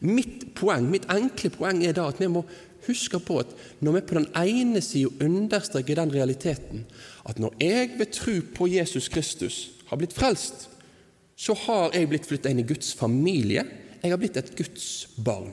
Mitt 0.00 0.52
poeng, 0.56 0.86
mitt 0.88 1.08
enkle 1.12 1.50
poeng 1.52 1.82
er 1.84 1.96
da 1.96 2.06
at 2.08 2.20
vi 2.20 2.28
må 2.30 2.44
huske 2.86 3.20
på 3.20 3.40
at 3.42 3.50
når 3.84 3.98
vi 3.98 4.02
på 4.08 4.16
den 4.16 4.28
ene 4.38 4.80
sida 4.84 5.26
understreker 5.26 5.98
den 5.98 6.12
realiteten 6.14 6.86
at 7.28 7.40
når 7.42 7.56
jeg 7.60 7.90
ved 7.98 8.12
tro 8.16 8.36
på 8.56 8.68
Jesus 8.72 9.10
Kristus 9.12 9.58
har 9.90 10.00
blitt 10.00 10.16
frelst, 10.16 10.68
så 11.36 11.56
har 11.66 11.96
jeg 11.96 12.08
blitt 12.08 12.28
flytta 12.28 12.52
inn 12.52 12.62
i 12.62 12.68
Guds 12.68 12.92
familie. 12.96 13.64
Jeg 14.00 14.12
har 14.12 14.20
blitt 14.20 14.38
et 14.40 14.54
Guds 14.56 15.08
barn. 15.16 15.52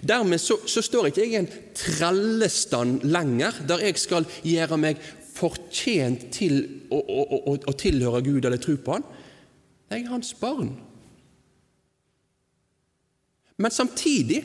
Dermed 0.00 0.40
så, 0.40 0.56
så 0.66 0.82
står 0.84 1.10
ikke 1.10 1.24
jeg 1.24 1.34
i 1.34 1.40
en 1.40 1.50
trellestand 1.76 3.04
lenger, 3.04 3.60
der 3.68 3.84
jeg 3.84 4.00
skal 4.00 4.26
gjøre 4.46 4.78
meg 4.80 5.02
fortjent 5.32 6.28
til 6.34 6.58
å, 6.92 6.98
å, 7.00 7.20
å, 7.52 7.58
å 7.68 7.76
tilhøre 7.78 8.22
Gud 8.24 8.44
eller 8.44 8.60
tro 8.62 8.76
på 8.76 8.96
Han. 8.96 9.06
Jeg 9.92 10.06
er 10.06 10.12
hans 10.14 10.32
barn. 10.40 10.72
Men 13.60 13.70
samtidig 13.74 14.40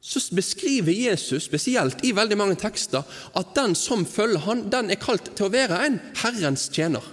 så 0.00 0.22
beskriver 0.34 0.92
Jesus, 0.92 1.44
spesielt 1.44 2.02
i 2.06 2.14
veldig 2.14 2.38
mange 2.38 2.56
tekster, 2.58 3.02
at 3.36 3.54
den 3.56 3.74
som 3.78 4.06
følger 4.06 4.44
han, 4.46 4.66
den 4.70 4.90
er 4.90 5.00
kalt 5.02 5.32
til 5.36 5.48
å 5.48 5.52
være 5.52 5.80
en 5.86 5.98
Herrens 6.22 6.68
tjener. 6.72 7.04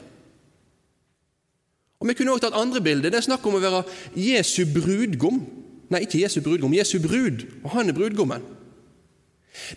Og 2.00 2.08
Vi 2.08 2.14
kunne 2.14 2.36
også 2.36 2.48
tatt 2.48 2.60
andre 2.60 2.82
bilder. 2.86 3.10
Det 3.10 3.18
er 3.18 3.26
snakk 3.26 3.46
om 3.48 3.58
å 3.58 3.64
være 3.64 3.84
Jesu 4.20 4.66
brudgom. 4.70 5.40
Nei, 5.94 6.06
ikke 6.06 6.22
Jesu 6.24 6.40
brudgom, 6.42 6.74
Jesu 6.74 6.98
brud, 7.04 7.46
og 7.64 7.74
han 7.76 7.90
er 7.90 7.98
brudgommen. 7.98 8.46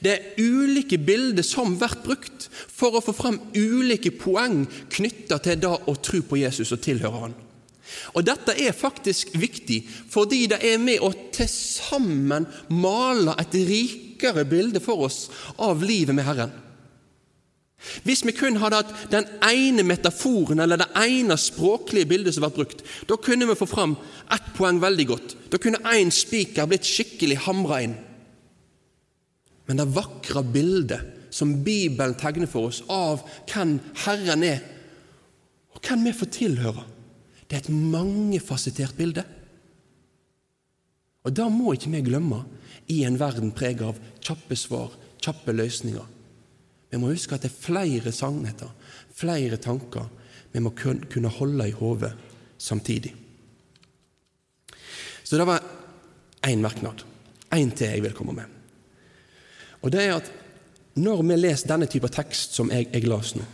Det 0.03 0.13
er 0.13 0.41
ulike 0.43 0.99
bilder 0.99 1.47
som 1.47 1.77
blir 1.79 1.99
brukt 2.05 2.49
for 2.51 2.99
å 2.99 3.03
få 3.05 3.15
fram 3.15 3.39
ulike 3.55 4.11
poeng 4.19 4.65
knytta 4.91 5.39
til 5.45 5.61
det 5.63 5.71
å 5.71 5.95
tro 6.03 6.23
på 6.27 6.41
Jesus 6.41 6.73
og 6.75 6.83
tilhøre 6.83 7.23
Han. 7.23 7.37
Og 8.19 8.25
Dette 8.27 8.53
er 8.61 8.77
faktisk 8.77 9.31
viktig, 9.39 9.81
fordi 10.11 10.47
det 10.51 10.59
er 10.67 10.81
med 10.83 11.01
å 11.01 11.13
til 11.33 11.49
sammen 11.49 12.49
male 12.69 13.37
et 13.41 13.55
rikere 13.69 14.45
bilde 14.49 14.83
for 14.85 15.07
oss 15.07 15.29
av 15.57 15.85
livet 15.85 16.17
med 16.17 16.27
Herren. 16.27 16.53
Hvis 18.03 18.25
vi 18.27 18.35
kun 18.35 18.59
hadde 18.59 18.81
hatt 18.81 19.11
den 19.13 19.27
ene 19.47 19.85
metaforen 19.87 20.59
eller 20.61 20.81
det 20.81 20.89
ene 20.99 21.37
språklige 21.39 22.09
bildet 22.11 22.35
som 22.35 22.43
var 22.43 22.55
brukt, 22.57 22.83
da 23.07 23.17
kunne 23.23 23.47
vi 23.47 23.55
få 23.59 23.69
fram 23.71 23.95
ett 24.35 24.51
poeng 24.57 24.81
veldig 24.83 25.07
godt. 25.07 25.37
Da 25.53 25.61
kunne 25.63 25.83
én 25.95 26.11
spiker 26.15 26.67
blitt 26.67 26.89
skikkelig 26.89 27.39
hamra 27.47 27.83
inn. 27.87 27.95
Men 29.69 29.79
det 29.79 29.93
vakre 29.95 30.43
bildet 30.43 31.31
som 31.31 31.59
Bibelen 31.63 32.17
tegner 32.19 32.51
for 32.51 32.73
oss 32.73 32.83
av 32.91 33.23
hvem 33.51 33.77
Herren 34.05 34.45
er, 34.49 34.63
og 35.77 35.83
hvem 35.85 36.09
vi 36.09 36.17
får 36.17 36.33
tilhøre, 36.35 36.85
det 37.49 37.57
er 37.57 37.63
et 37.63 37.75
mangefasettert 37.93 38.97
bilde. 38.99 39.23
Og 41.25 41.35
Det 41.37 41.45
må 41.53 41.75
ikke 41.77 41.93
vi 41.93 42.01
glemme 42.09 42.43
i 42.89 43.03
en 43.05 43.19
verden 43.21 43.53
preget 43.53 43.85
av 43.85 43.99
kjappe 44.25 44.57
svar, 44.57 44.95
kjappe 45.21 45.53
løsninger. 45.53 46.18
Vi 46.91 47.01
må 47.01 47.13
huske 47.13 47.37
at 47.37 47.45
det 47.45 47.51
er 47.53 47.61
flere 47.61 48.13
sannheter, 48.15 48.71
flere 49.15 49.59
tanker 49.61 50.09
vi 50.53 50.63
må 50.65 50.73
kunne 50.73 51.33
holde 51.39 51.69
i 51.69 51.77
hodet 51.77 52.13
samtidig. 52.59 53.15
Så 55.23 55.37
det 55.37 55.45
var 55.47 55.61
én 56.47 56.63
merknad. 56.65 57.05
Én 57.51 57.71
til 57.77 57.91
jeg 57.91 58.03
vil 58.03 58.15
komme 58.17 58.33
med. 58.33 58.45
Og 59.83 59.93
det 59.93 60.03
er 60.03 60.17
at 60.17 60.31
når 60.99 61.23
vi 61.23 61.37
leser 61.37 61.69
denne 61.69 61.87
type 61.87 62.09
tekst 62.11 62.57
som 62.57 62.73
jeg, 62.73 62.89
jeg 62.93 63.07
las 63.07 63.37
nå 63.37 63.45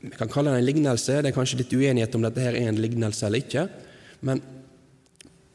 Vi 0.00 0.10
kan 0.16 0.30
kalle 0.32 0.52
det 0.54 0.60
en 0.62 0.64
lignelse, 0.64 1.18
det 1.20 1.28
er 1.28 1.36
kanskje 1.36 1.58
litt 1.60 1.72
uenighet 1.76 2.14
om 2.16 2.22
dette 2.24 2.40
her 2.40 2.54
er 2.56 2.70
en 2.70 2.78
lignelse 2.80 3.26
eller 3.26 3.42
ikke. 3.42 3.66
Men, 4.24 4.40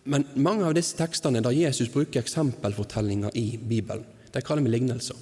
men 0.06 0.28
mange 0.36 0.68
av 0.68 0.76
disse 0.78 0.94
tekstene 1.00 1.42
der 1.42 1.56
Jesus 1.56 1.90
bruker 1.90 2.22
eksempelfortellinger 2.22 3.34
i 3.42 3.58
Bibelen, 3.58 4.06
det 4.30 4.44
kaller 4.46 4.62
vi 4.62 4.76
lignelser. 4.76 5.18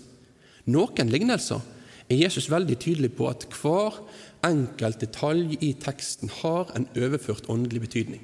Noen 0.66 1.12
lignelser 1.12 1.64
er 2.10 2.20
Jesus 2.20 2.50
veldig 2.52 2.78
tydelig 2.80 3.14
på 3.18 3.28
at 3.30 3.46
hver 3.52 4.00
enkelt 4.44 5.02
detalj 5.04 5.58
i 5.62 5.74
teksten 5.80 6.32
har 6.42 6.72
en 6.76 6.88
overført 6.96 7.50
åndelig 7.52 7.86
betydning. 7.88 8.24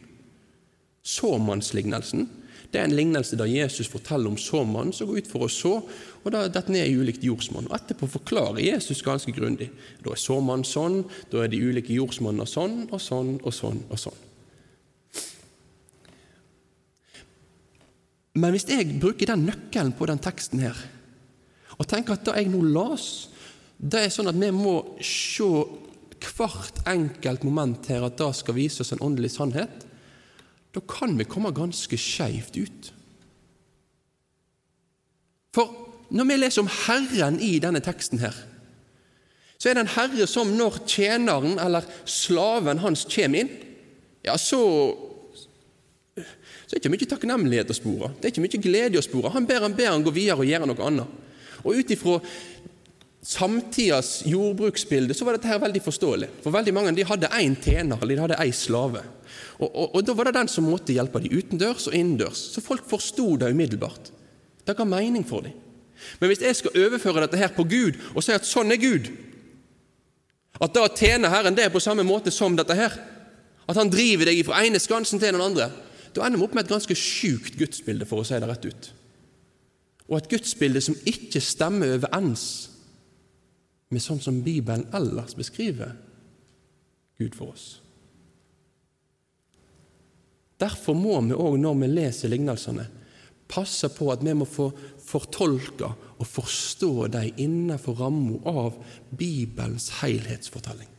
Såmannslignelsen 1.03 2.27
det 2.69 2.77
er 2.77 2.86
en 2.86 2.93
lignelse 2.93 3.38
der 3.38 3.50
Jesus 3.50 3.88
forteller 3.89 4.29
om 4.29 4.38
såmannen 4.38 4.93
som 4.93 5.10
går 5.10 5.24
ut 5.24 5.29
for 5.31 5.46
å 5.46 5.50
så, 5.50 5.72
og 6.22 6.34
da 6.36 6.43
detter 6.46 6.75
ned 6.75 6.86
i 6.86 6.98
ulikt 7.01 7.24
jordsmonn. 7.25 7.65
Og 7.65 7.74
Etterpå 7.74 8.05
forklarer 8.13 8.62
Jesus 8.62 9.01
ganske 9.05 9.34
grundig. 9.34 9.72
Da 10.05 10.13
er 10.13 10.22
såmannen 10.22 10.67
sånn, 10.67 11.01
da 11.31 11.41
er 11.41 11.50
de 11.50 11.63
ulike 11.63 11.96
jordsmonnene 11.96 12.46
sånn 12.50 12.84
og 12.91 13.01
sånn 13.01 13.39
og 13.41 13.55
sånn 13.55 13.81
og 13.89 14.01
sånn. 14.03 14.19
Men 18.38 18.53
hvis 18.53 18.69
jeg 18.69 19.00
bruker 19.01 19.34
den 19.34 19.48
nøkkelen 19.50 19.96
på 19.98 20.05
den 20.08 20.22
teksten 20.22 20.62
her, 20.62 20.77
og 21.79 21.88
tenk 21.88 22.12
at 22.12 22.25
det 22.27 22.36
jeg 22.38 22.51
nå 22.51 22.62
las, 22.75 23.29
det 23.79 24.03
er 24.03 24.12
sånn 24.12 24.29
at 24.31 24.39
vi 24.39 24.51
må 24.51 24.75
se 25.00 25.48
hvert 26.19 26.81
enkelt 26.89 27.45
moment 27.48 27.88
her 27.88 28.03
at 28.03 28.17
det 28.19 28.33
skal 28.36 28.57
vise 28.57 28.83
oss 28.83 28.91
en 28.91 29.03
åndelig 29.05 29.31
sannhet, 29.38 29.86
da 30.75 30.83
kan 30.83 31.15
vi 31.17 31.27
komme 31.27 31.53
ganske 31.55 31.98
skeivt 31.98 32.59
ut. 32.59 32.89
For 35.55 35.71
når 36.13 36.27
vi 36.29 36.38
leser 36.38 36.65
om 36.65 36.71
Herren 36.86 37.39
i 37.41 37.55
denne 37.63 37.81
teksten 37.86 38.21
her, 38.21 38.36
så 39.59 39.69
er 39.69 39.75
det 39.75 39.83
en 39.83 39.95
herre 39.95 40.27
som 40.29 40.51
når 40.55 40.83
tjeneren 40.88 41.57
eller 41.59 41.88
slaven 42.07 42.79
hans 42.83 43.05
kommer 43.09 43.43
inn, 43.43 43.51
ja, 44.24 44.36
så 44.39 44.59
så 46.69 46.75
er 46.75 46.77
det 46.77 46.83
ikke 46.83 46.91
mye 46.93 47.09
takknemlighet 47.09 47.71
å 47.74 47.75
spore. 47.75 48.07
Det 48.19 48.27
er 48.27 48.31
ikke 48.33 48.43
mye 48.43 48.62
glede 48.62 49.00
å 49.00 49.01
spore. 49.01 49.31
Han 49.33 49.48
ber 49.50 49.63
han 49.63 49.74
ber 49.74 49.88
han 49.89 50.03
gå 50.05 50.12
videre 50.13 50.43
og 50.43 50.45
gjøre 50.45 50.67
noe 50.69 50.86
annet. 50.86 51.15
Og 51.63 51.80
ut 51.80 51.94
ifra 51.94 52.20
samtidas 53.30 54.22
jordbruksbilde 54.25 55.13
så 55.13 55.25
var 55.28 55.36
dette 55.36 55.50
her 55.51 55.60
veldig 55.62 55.82
forståelig. 55.84 56.30
For 56.44 56.56
veldig 56.56 56.74
mange 56.75 56.94
de 56.98 57.08
hadde 57.08 57.32
én 57.39 57.58
tjener 57.60 58.00
eller 58.00 58.16
de 58.16 58.25
hadde 58.28 58.42
én 58.46 58.56
slave. 58.56 59.04
Og, 59.60 59.68
og, 59.68 59.96
og, 59.96 60.04
Da 60.08 60.16
var 60.16 60.30
det 60.30 60.38
den 60.39 60.51
som 60.51 60.70
måtte 60.70 60.96
hjelpe 60.96 61.22
dem 61.24 61.36
utendørs 61.36 61.89
og 61.89 61.96
innendørs. 61.96 62.46
Så 62.54 62.63
folk 62.63 62.88
forsto 62.88 63.36
det 63.38 63.51
umiddelbart. 63.51 64.12
Det 64.66 64.78
ga 64.78 64.88
mening 64.88 65.25
for 65.28 65.44
dem. 65.44 65.58
Men 66.20 66.32
hvis 66.32 66.42
jeg 66.42 66.56
skal 66.56 66.86
overføre 66.86 67.25
dette 67.25 67.39
her 67.39 67.51
på 67.51 67.66
Gud 67.68 68.00
og 68.13 68.24
si 68.24 68.32
at 68.32 68.48
sånn 68.48 68.72
er 68.72 68.80
Gud, 68.80 69.10
at 70.60 70.75
da 70.75 70.88
tjener 70.88 71.32
Herren 71.32 71.56
det 71.56 71.68
på 71.74 71.82
samme 71.84 72.06
måte 72.08 72.32
som 72.32 72.56
dette 72.56 72.75
her, 72.75 72.96
at 73.70 73.78
han 73.78 73.92
driver 73.92 74.32
deg 74.32 74.42
fra 74.48 74.63
ene 74.66 74.80
skansen 74.82 75.20
til 75.22 75.36
den 75.36 75.44
andre, 75.44 75.70
da 76.16 76.25
ender 76.25 76.39
vi 76.39 76.48
opp 76.48 76.56
med 76.58 76.66
et 76.66 76.72
ganske 76.72 76.96
sjukt 76.98 77.60
gudsbilde, 77.60 78.08
for 78.10 78.24
å 78.24 78.25
si 78.28 78.39
det 78.39 78.50
rett 78.50 78.66
ut. 78.66 78.89
Og 80.10 80.18
et 80.18 80.30
gudsbilde 80.32 80.82
som 80.82 80.98
ikke 81.08 81.42
stemmer 81.44 81.96
overens 82.00 82.46
med 83.89 84.04
sånn 84.04 84.22
som 84.22 84.42
Bibelen 84.46 84.88
ellers 84.94 85.36
beskriver 85.38 85.96
Gud 87.20 87.36
for 87.38 87.54
oss. 87.54 87.68
Derfor 90.60 90.98
må 90.98 91.16
vi 91.24 91.38
òg, 91.38 91.56
når 91.62 91.78
vi 91.80 91.89
leser 91.94 92.32
lignelsene, 92.32 92.86
passe 93.50 93.89
på 93.96 94.10
at 94.13 94.22
vi 94.25 94.36
må 94.38 94.46
få 94.46 94.70
fortolke 95.01 95.89
og 96.20 96.28
forstå 96.28 97.08
dem 97.16 97.42
innenfor 97.42 97.98
ramma 98.04 98.39
av 98.50 98.78
Bibelens 99.10 99.89
helhetsfortelling. 100.01 100.89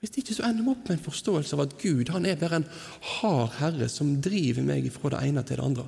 Hvis 0.00 0.16
ikke 0.16 0.32
så 0.32 0.46
ender 0.48 0.64
vi 0.64 0.72
opp 0.72 0.86
med 0.88 0.96
en 0.96 1.04
forståelse 1.04 1.56
av 1.56 1.66
at 1.66 1.74
Gud 1.82 2.08
han 2.10 2.24
er 2.26 2.38
bare 2.40 2.62
en 2.62 2.70
hard 3.18 3.58
herre 3.58 3.88
som 3.92 4.14
driver 4.24 4.64
meg 4.64 4.88
fra 4.94 5.12
det 5.12 5.20
ene 5.28 5.44
til 5.44 5.60
det 5.60 5.66
andre. 5.66 5.84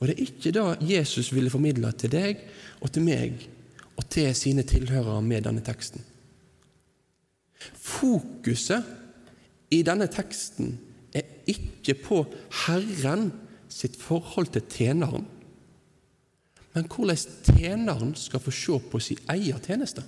Og 0.00 0.08
det 0.08 0.14
er 0.14 0.22
ikke 0.24 0.52
det 0.56 0.90
Jesus 0.90 1.28
ville 1.34 1.52
formidle 1.52 1.92
til 1.92 2.12
deg 2.12 2.40
og 2.80 2.88
til 2.92 3.04
meg 3.04 3.42
og 4.00 4.06
til 4.08 4.30
sine 4.36 4.64
tilhørere 4.64 5.20
med 5.22 5.44
denne 5.44 5.60
teksten. 5.64 6.00
Fokuset 7.76 8.86
i 9.70 9.82
denne 9.84 10.08
teksten 10.08 10.72
er 11.12 11.26
ikke 11.50 11.98
på 12.00 12.22
Herren 12.64 13.28
sitt 13.70 13.98
forhold 14.00 14.48
til 14.54 14.64
tjeneren, 14.72 15.26
men 16.70 16.86
hvordan 16.86 17.18
tjeneren 17.44 18.14
skal 18.16 18.40
få 18.40 18.54
se 18.54 18.78
på 18.90 19.00
sin 19.02 19.20
egen 19.34 19.60
tjeneste. 19.62 20.04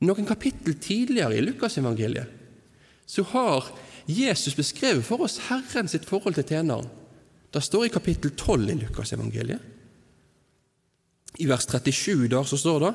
Noen 0.00 0.26
kapittel 0.26 0.78
tidligere 0.80 1.36
i 1.36 1.42
Lukasevangeliet 1.44 2.39
så 3.10 3.24
har 3.32 3.66
Jesus 4.06 4.54
beskrevet 4.54 5.04
for 5.06 5.26
oss 5.26 5.40
Herren 5.48 5.90
sitt 5.90 6.06
forhold 6.06 6.36
til 6.38 6.46
tjeneren. 6.46 6.88
Det 7.50 7.62
står 7.62 7.88
i 7.88 7.92
kapittel 7.92 8.30
12 8.38 8.70
i 8.70 8.78
Lukasevangeliet. 8.84 9.62
I 11.38 11.46
vers 11.46 11.66
37 11.66 12.28
der 12.30 12.46
så 12.46 12.58
står 12.58 12.78
det 12.84 12.90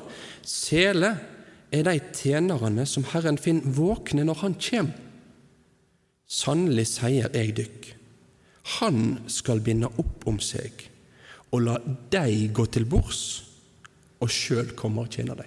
Sele 0.46 1.10
er 1.72 1.84
de 1.84 1.96
tjenerne 2.16 2.86
som 2.88 3.04
Herren 3.12 3.40
finner 3.40 3.76
våkne 3.76 4.24
når 4.24 4.40
Han 4.44 4.56
kjem. 4.60 4.92
Sannelig 6.26 6.88
sier 6.96 7.28
jeg 7.32 7.56
dykk, 7.56 7.92
Han 8.80 9.18
skal 9.30 9.60
binde 9.60 9.92
opp 10.00 10.24
om 10.26 10.40
seg 10.42 10.88
og 11.54 11.62
la 11.62 11.76
dei 12.10 12.48
gå 12.52 12.64
til 12.66 12.84
bords, 12.90 13.20
og 14.20 14.32
sjøl 14.32 14.72
komme 14.76 15.04
og 15.04 15.12
tjene 15.14 15.36
dei. 15.38 15.46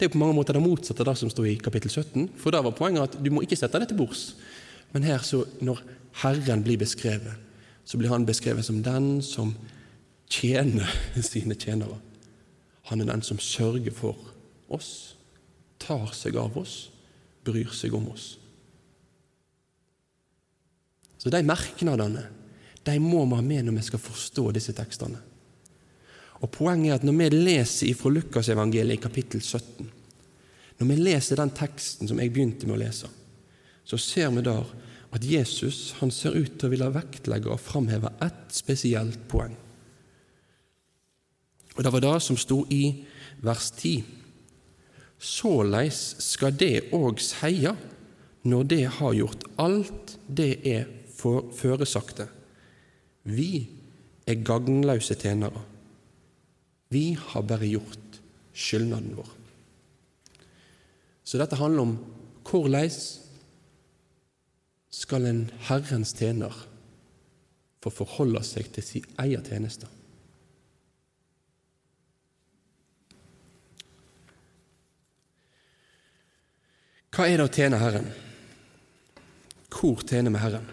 Det 0.00 0.06
er 0.08 0.12
på 0.14 0.18
mange 0.22 0.32
måter 0.32 0.56
det 0.56 0.62
motsatte 0.64 1.04
av 1.04 1.10
det 1.10 1.20
som 1.20 1.28
står 1.28 1.46
i 1.50 1.58
kapittel 1.60 1.90
17. 1.92 2.30
For 2.40 2.54
da 2.54 2.62
var 2.64 2.72
poenget 2.72 3.02
at 3.04 3.18
du 3.20 3.26
må 3.28 3.42
ikke 3.44 3.58
sette 3.60 3.76
det 3.82 3.90
til 3.90 3.98
bords. 3.98 4.30
Men 4.94 5.04
her, 5.04 5.20
så, 5.20 5.42
når 5.60 5.82
Herren 6.22 6.64
blir 6.64 6.80
beskrevet, 6.80 7.36
så 7.84 8.00
blir 8.00 8.08
han 8.08 8.24
beskrevet 8.24 8.64
som 8.64 8.80
den 8.80 9.20
som 9.20 9.52
tjener 10.32 10.88
sine 11.20 11.52
tjenere. 11.52 12.00
Han 12.88 13.04
er 13.04 13.12
den 13.12 13.22
som 13.22 13.38
sørger 13.44 13.92
for 13.92 14.16
oss, 14.72 15.18
tar 15.76 16.08
seg 16.16 16.40
av 16.40 16.56
oss, 16.56 16.88
bryr 17.44 17.68
seg 17.76 17.92
om 17.94 18.08
oss. 18.08 18.38
Så 21.20 21.28
de 21.28 21.44
merknadene 21.44 22.24
de 22.88 22.96
må 23.04 23.26
vi 23.28 23.36
ha 23.36 23.44
med 23.44 23.66
når 23.66 23.76
vi 23.76 23.90
skal 23.90 24.00
forstå 24.00 24.48
disse 24.56 24.72
tekstene. 24.72 25.20
Og 26.40 26.50
Poenget 26.52 26.90
er 26.90 26.98
at 26.98 27.04
når 27.04 27.16
vi 27.18 27.28
leser 27.34 27.96
fra 27.98 28.12
Lukasevangeliet 28.12 28.96
i 28.98 29.02
kapittel 29.02 29.42
17, 29.42 29.90
når 30.80 30.88
vi 30.88 30.96
leser 30.96 31.36
den 31.36 31.52
teksten 31.52 32.08
som 32.08 32.20
jeg 32.20 32.32
begynte 32.32 32.68
med 32.68 32.78
å 32.78 32.80
lese, 32.80 33.10
så 33.84 33.98
ser 34.00 34.30
vi 34.32 34.44
der 34.46 34.64
at 35.10 35.26
Jesus 35.26 35.96
han 35.98 36.12
ser 36.14 36.36
ut 36.38 36.54
til 36.56 36.68
å 36.68 36.72
ville 36.72 36.92
vektlegge 36.94 37.50
og 37.52 37.60
framheve 37.60 38.12
ett 38.24 38.54
spesielt 38.54 39.18
poeng. 39.28 39.56
Og 41.76 41.84
Det 41.84 41.92
var 41.92 42.04
det 42.04 42.16
som 42.22 42.36
sto 42.36 42.64
i 42.70 43.04
vers 43.44 43.70
10. 43.76 44.04
Såleis 45.20 46.00
skal 46.24 46.56
det 46.56 46.90
òg 46.96 47.20
seia 47.20 47.74
når 48.48 48.64
det 48.64 48.84
har 48.96 49.16
gjort 49.16 49.44
alt 49.60 50.16
det 50.26 50.52
er 50.64 50.88
føresagte. 51.20 52.26
Vi 53.28 53.68
er 54.26 54.44
gagnlause 54.44 55.16
tjenere. 55.20 55.60
Vi 56.90 57.14
har 57.14 57.42
bare 57.46 57.68
gjort 57.70 58.18
skyldnaden 58.52 59.14
vår. 59.14 59.28
Så 61.22 61.38
dette 61.38 61.58
handler 61.60 61.86
om 61.86 61.92
hvordan 62.50 62.90
skal 64.90 65.28
en 65.28 65.44
Herrens 65.68 66.10
tjener 66.18 66.56
få 67.80 67.92
forholde 67.94 68.42
seg 68.44 68.72
til 68.74 68.84
sin 68.84 69.06
egen 69.22 69.46
tjeneste. 69.46 69.86
Hva 77.14 77.28
er 77.28 77.38
det 77.38 77.46
å 77.46 77.54
tjene 77.54 77.78
Herren? 77.78 78.10
Hvor 79.70 80.02
tjener 80.02 80.34
vi 80.34 80.42
Herren? 80.42 80.68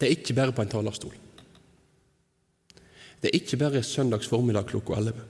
Det 0.00 0.08
er 0.08 0.16
ikke 0.16 0.36
bare 0.36 0.54
på 0.56 0.64
en 0.64 0.72
talerstol. 0.72 1.16
Det 3.20 3.28
er 3.28 3.36
ikke 3.36 3.58
bare 3.60 3.82
søndags 3.84 4.28
formiddag 4.28 4.66
klokka 4.70 4.96
11. 4.96 5.26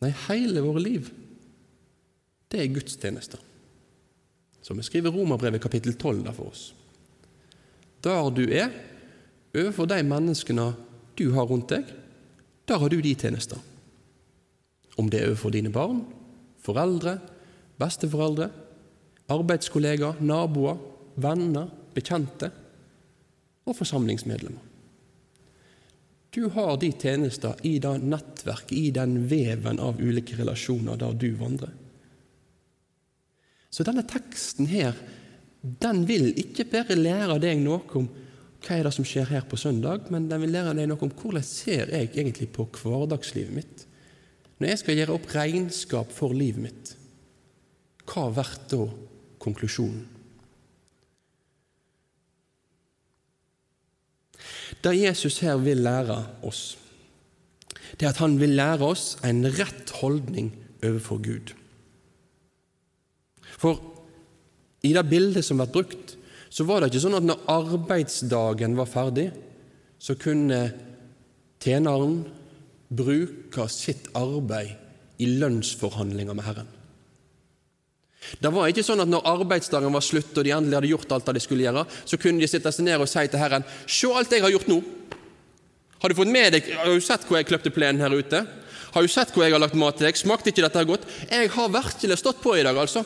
Nei, 0.00 0.10
hele 0.26 0.62
våre 0.64 0.82
liv, 0.82 1.10
det 2.50 2.60
er 2.62 2.72
gudstjenester. 2.74 3.40
Så 4.60 4.74
vi 4.74 4.84
skriver 4.84 5.12
Romerbrevet 5.14 5.62
kapittel 5.62 5.94
12 5.94 6.24
der 6.26 6.36
for 6.36 6.50
oss. 6.50 6.70
Der 8.04 8.30
du 8.34 8.42
er, 8.48 8.72
overfor 9.54 9.86
de 9.86 10.02
menneskene 10.02 10.70
du 11.18 11.30
har 11.34 11.48
rundt 11.48 11.70
deg, 11.70 11.84
der 12.68 12.78
har 12.78 12.88
du 12.88 13.00
de 13.00 13.14
tjenester. 13.14 13.58
Om 14.98 15.10
det 15.10 15.20
er 15.20 15.30
overfor 15.30 15.52
dine 15.54 15.72
barn, 15.72 16.02
foreldre, 16.60 17.18
besteforeldre, 17.78 18.50
arbeidskollegaer, 19.30 20.20
naboer, 20.20 20.80
venner, 21.20 21.70
bekjente 21.94 22.50
og 23.66 23.76
forsamlingsmedlemmer. 23.76 24.69
Du 26.30 26.46
har 26.54 26.76
de 26.78 26.92
tjenester 26.92 27.58
i 27.66 27.78
det 27.82 27.96
nettverket, 28.06 28.72
i 28.72 28.90
den 28.94 29.16
veven 29.28 29.80
av 29.82 29.98
ulike 29.98 30.36
relasjoner 30.38 30.98
der 31.00 31.16
du 31.18 31.30
vandrer. 31.38 31.72
Så 33.70 33.86
denne 33.86 34.04
teksten 34.06 34.68
her, 34.70 34.94
den 35.60 36.04
vil 36.06 36.30
ikke 36.38 36.66
bare 36.70 36.98
lære 36.98 37.38
deg 37.42 37.60
noe 37.62 37.82
om 37.98 38.08
hva 38.60 38.76
er 38.76 38.86
det 38.86 38.92
som 38.92 39.06
skjer 39.08 39.30
her 39.30 39.44
på 39.48 39.58
søndag, 39.58 40.10
men 40.12 40.28
den 40.28 40.42
vil 40.44 40.52
lære 40.54 40.74
deg 40.76 40.88
noe 40.90 41.06
om 41.06 41.12
hvordan 41.16 41.44
ser 41.46 41.90
jeg 41.94 42.10
egentlig 42.12 42.50
på 42.54 42.66
hverdagslivet 42.76 43.56
mitt. 43.56 43.84
Når 44.60 44.74
jeg 44.74 44.80
skal 44.82 44.98
gjøre 44.98 45.16
opp 45.16 45.28
regnskap 45.32 46.10
for 46.12 46.36
livet 46.36 46.62
mitt, 46.66 46.94
hva 48.10 48.26
blir 48.34 48.56
da 48.70 48.82
konklusjonen? 49.40 50.19
Det 54.82 54.94
Jesus 54.96 55.40
her 55.44 55.58
vil 55.60 55.82
lære 55.84 56.18
oss, 56.46 56.78
det 57.98 58.06
er 58.06 58.12
at 58.14 58.22
han 58.22 58.38
vil 58.40 58.54
lære 58.56 58.86
oss 58.86 59.16
en 59.26 59.42
rett 59.58 59.90
holdning 60.00 60.52
overfor 60.82 61.20
Gud. 61.22 61.52
For 63.60 63.80
i 64.86 64.94
det 64.96 65.04
bildet 65.10 65.44
som 65.44 65.60
ble 65.60 65.68
brukt, 65.72 66.16
så 66.50 66.64
var 66.66 66.80
det 66.80 66.90
ikke 66.90 67.02
sånn 67.04 67.18
at 67.18 67.26
når 67.26 67.44
arbeidsdagen 67.52 68.76
var 68.78 68.88
ferdig, 68.90 69.28
så 70.00 70.16
kunne 70.18 70.60
tjeneren 71.60 72.22
bruke 72.88 73.66
sitt 73.70 74.08
arbeid 74.18 75.20
i 75.20 75.28
lønnsforhandlinger 75.38 76.34
med 76.34 76.46
Herren. 76.46 76.70
Det 78.40 78.48
var 78.54 78.70
ikke 78.70 78.84
sånn 78.86 79.02
at 79.04 79.10
når 79.10 79.26
arbeidsdagen 79.28 79.92
var 79.92 80.04
slutt 80.04 80.38
og 80.40 80.46
de 80.46 80.54
endelig 80.56 80.78
hadde 80.78 80.92
gjort 80.94 81.12
alt 81.12 81.28
de 81.36 81.42
skulle 81.44 81.66
gjøre, 81.66 81.84
så 82.08 82.18
kunne 82.20 82.40
de 82.40 82.48
sitte 82.48 82.72
seg 82.72 82.86
ned 82.86 83.02
og 83.02 83.10
si 83.10 83.26
til 83.28 83.42
Herren 83.42 83.66
Se 83.84 84.08
alt 84.08 84.32
jeg 84.32 84.44
har 84.44 84.54
gjort 84.54 84.70
nå! 84.70 84.80
Har 86.00 86.08
du 86.08 86.16
fått 86.16 86.32
med 86.32 86.54
deg, 86.54 86.70
har 86.80 86.88
du 86.88 87.04
sett 87.04 87.26
hvor 87.28 87.36
jeg 87.36 87.50
kløpte 87.50 87.72
plenen 87.74 88.00
her 88.00 88.14
ute? 88.16 88.40
Har 88.94 89.04
du 89.04 89.12
sett 89.12 89.34
hvor 89.34 89.44
jeg 89.44 89.52
har 89.52 89.60
lagt 89.60 89.76
mat 89.78 89.98
til 89.98 90.08
deg? 90.08 90.16
Smakte 90.16 90.48
ikke 90.50 90.64
dette 90.64 90.86
godt? 90.88 91.04
Jeg 91.28 91.50
har 91.52 91.74
virkelig 91.74 92.16
stått 92.22 92.40
på 92.40 92.54
i 92.56 92.64
dag, 92.64 92.78
altså. 92.80 93.04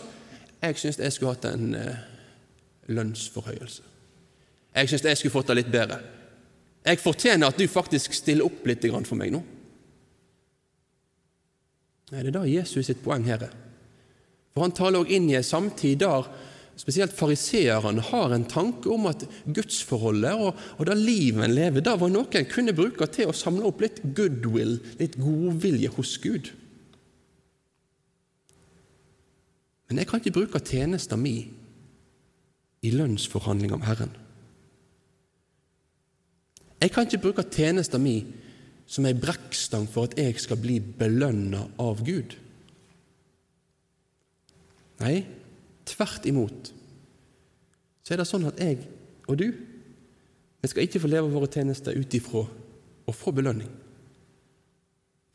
Jeg 0.63 0.79
syns 0.81 1.01
jeg 1.03 1.13
skulle 1.17 1.35
hatt 1.35 1.49
en 1.51 1.75
eh, 1.77 2.05
lønnsforhøyelse. 2.95 3.83
Jeg 4.75 4.91
syns 4.91 5.05
jeg 5.11 5.19
skulle 5.19 5.35
fått 5.35 5.51
det 5.51 5.59
litt 5.59 5.75
bedre. 5.75 5.99
Jeg 6.87 7.03
fortjener 7.03 7.51
at 7.51 7.59
du 7.59 7.67
faktisk 7.69 8.15
stiller 8.15 8.47
opp 8.47 8.63
litt 8.69 8.87
for 8.87 9.19
meg 9.19 9.35
nå. 9.35 9.43
Nei, 12.13 12.23
Det 12.23 12.31
er 12.31 12.37
da 12.39 12.47
Jesus 12.47 12.87
sitt 12.87 13.03
poeng 13.03 13.27
her 13.27 13.49
er. 13.49 13.64
For 14.55 14.63
Han 14.63 14.75
taler 14.75 15.03
også 15.03 15.17
inn 15.17 15.31
i 15.33 15.39
en 15.39 15.47
samtid 15.47 15.99
der 16.05 16.29
spesielt 16.79 17.15
fariseerne 17.15 18.03
har 18.03 18.33
en 18.35 18.47
tanke 18.51 18.91
om 18.91 19.07
at 19.11 19.23
gudsforholdet 19.47 20.35
og, 20.35 20.61
og 20.79 20.87
det 20.89 20.97
livet 20.99 21.45
en 21.47 21.55
lever, 21.55 21.83
det 21.83 21.95
var 22.01 22.11
noe 22.11 22.27
en 22.35 22.51
kunne 22.51 22.75
bruke 22.75 23.07
til 23.15 23.31
å 23.31 23.37
samle 23.37 23.67
opp 23.69 23.83
litt 23.85 24.01
goodwill, 24.17 24.81
litt 24.99 25.19
godvilje 25.19 25.91
hos 25.95 26.17
Gud. 26.23 26.51
Men 29.91 30.01
jeg 30.01 30.11
kan 30.11 30.23
ikke 30.23 30.35
bruke 30.39 30.63
tjenesten 30.67 31.23
min 31.23 31.51
i 32.85 32.91
lønnsforhandling 32.95 33.75
om 33.75 33.85
Herren. 33.87 34.15
Jeg 36.83 36.93
kan 36.93 37.07
ikke 37.07 37.23
bruke 37.23 37.47
tjenesten 37.49 38.03
min 38.03 38.33
som 38.91 39.07
ei 39.09 39.15
brekkstang 39.17 39.87
for 39.91 40.11
at 40.11 40.19
jeg 40.21 40.37
skal 40.43 40.59
bli 40.61 40.81
belønna 40.83 41.63
av 41.81 42.03
Gud. 42.05 42.35
Nei, 45.03 45.25
tvert 45.89 46.27
imot 46.31 46.73
så 48.05 48.13
er 48.13 48.21
det 48.21 48.29
sånn 48.29 48.45
at 48.51 48.61
jeg 48.61 48.83
og 49.25 49.39
du 49.41 49.49
vi 50.65 50.71
skal 50.71 50.87
ikke 50.87 51.01
få 51.03 51.11
leve 51.13 51.29
våre 51.29 51.49
tjenester 51.53 51.97
ut 51.97 52.15
ifra 52.17 52.41
å 53.05 53.13
få 53.13 53.35
belønning. 53.37 53.69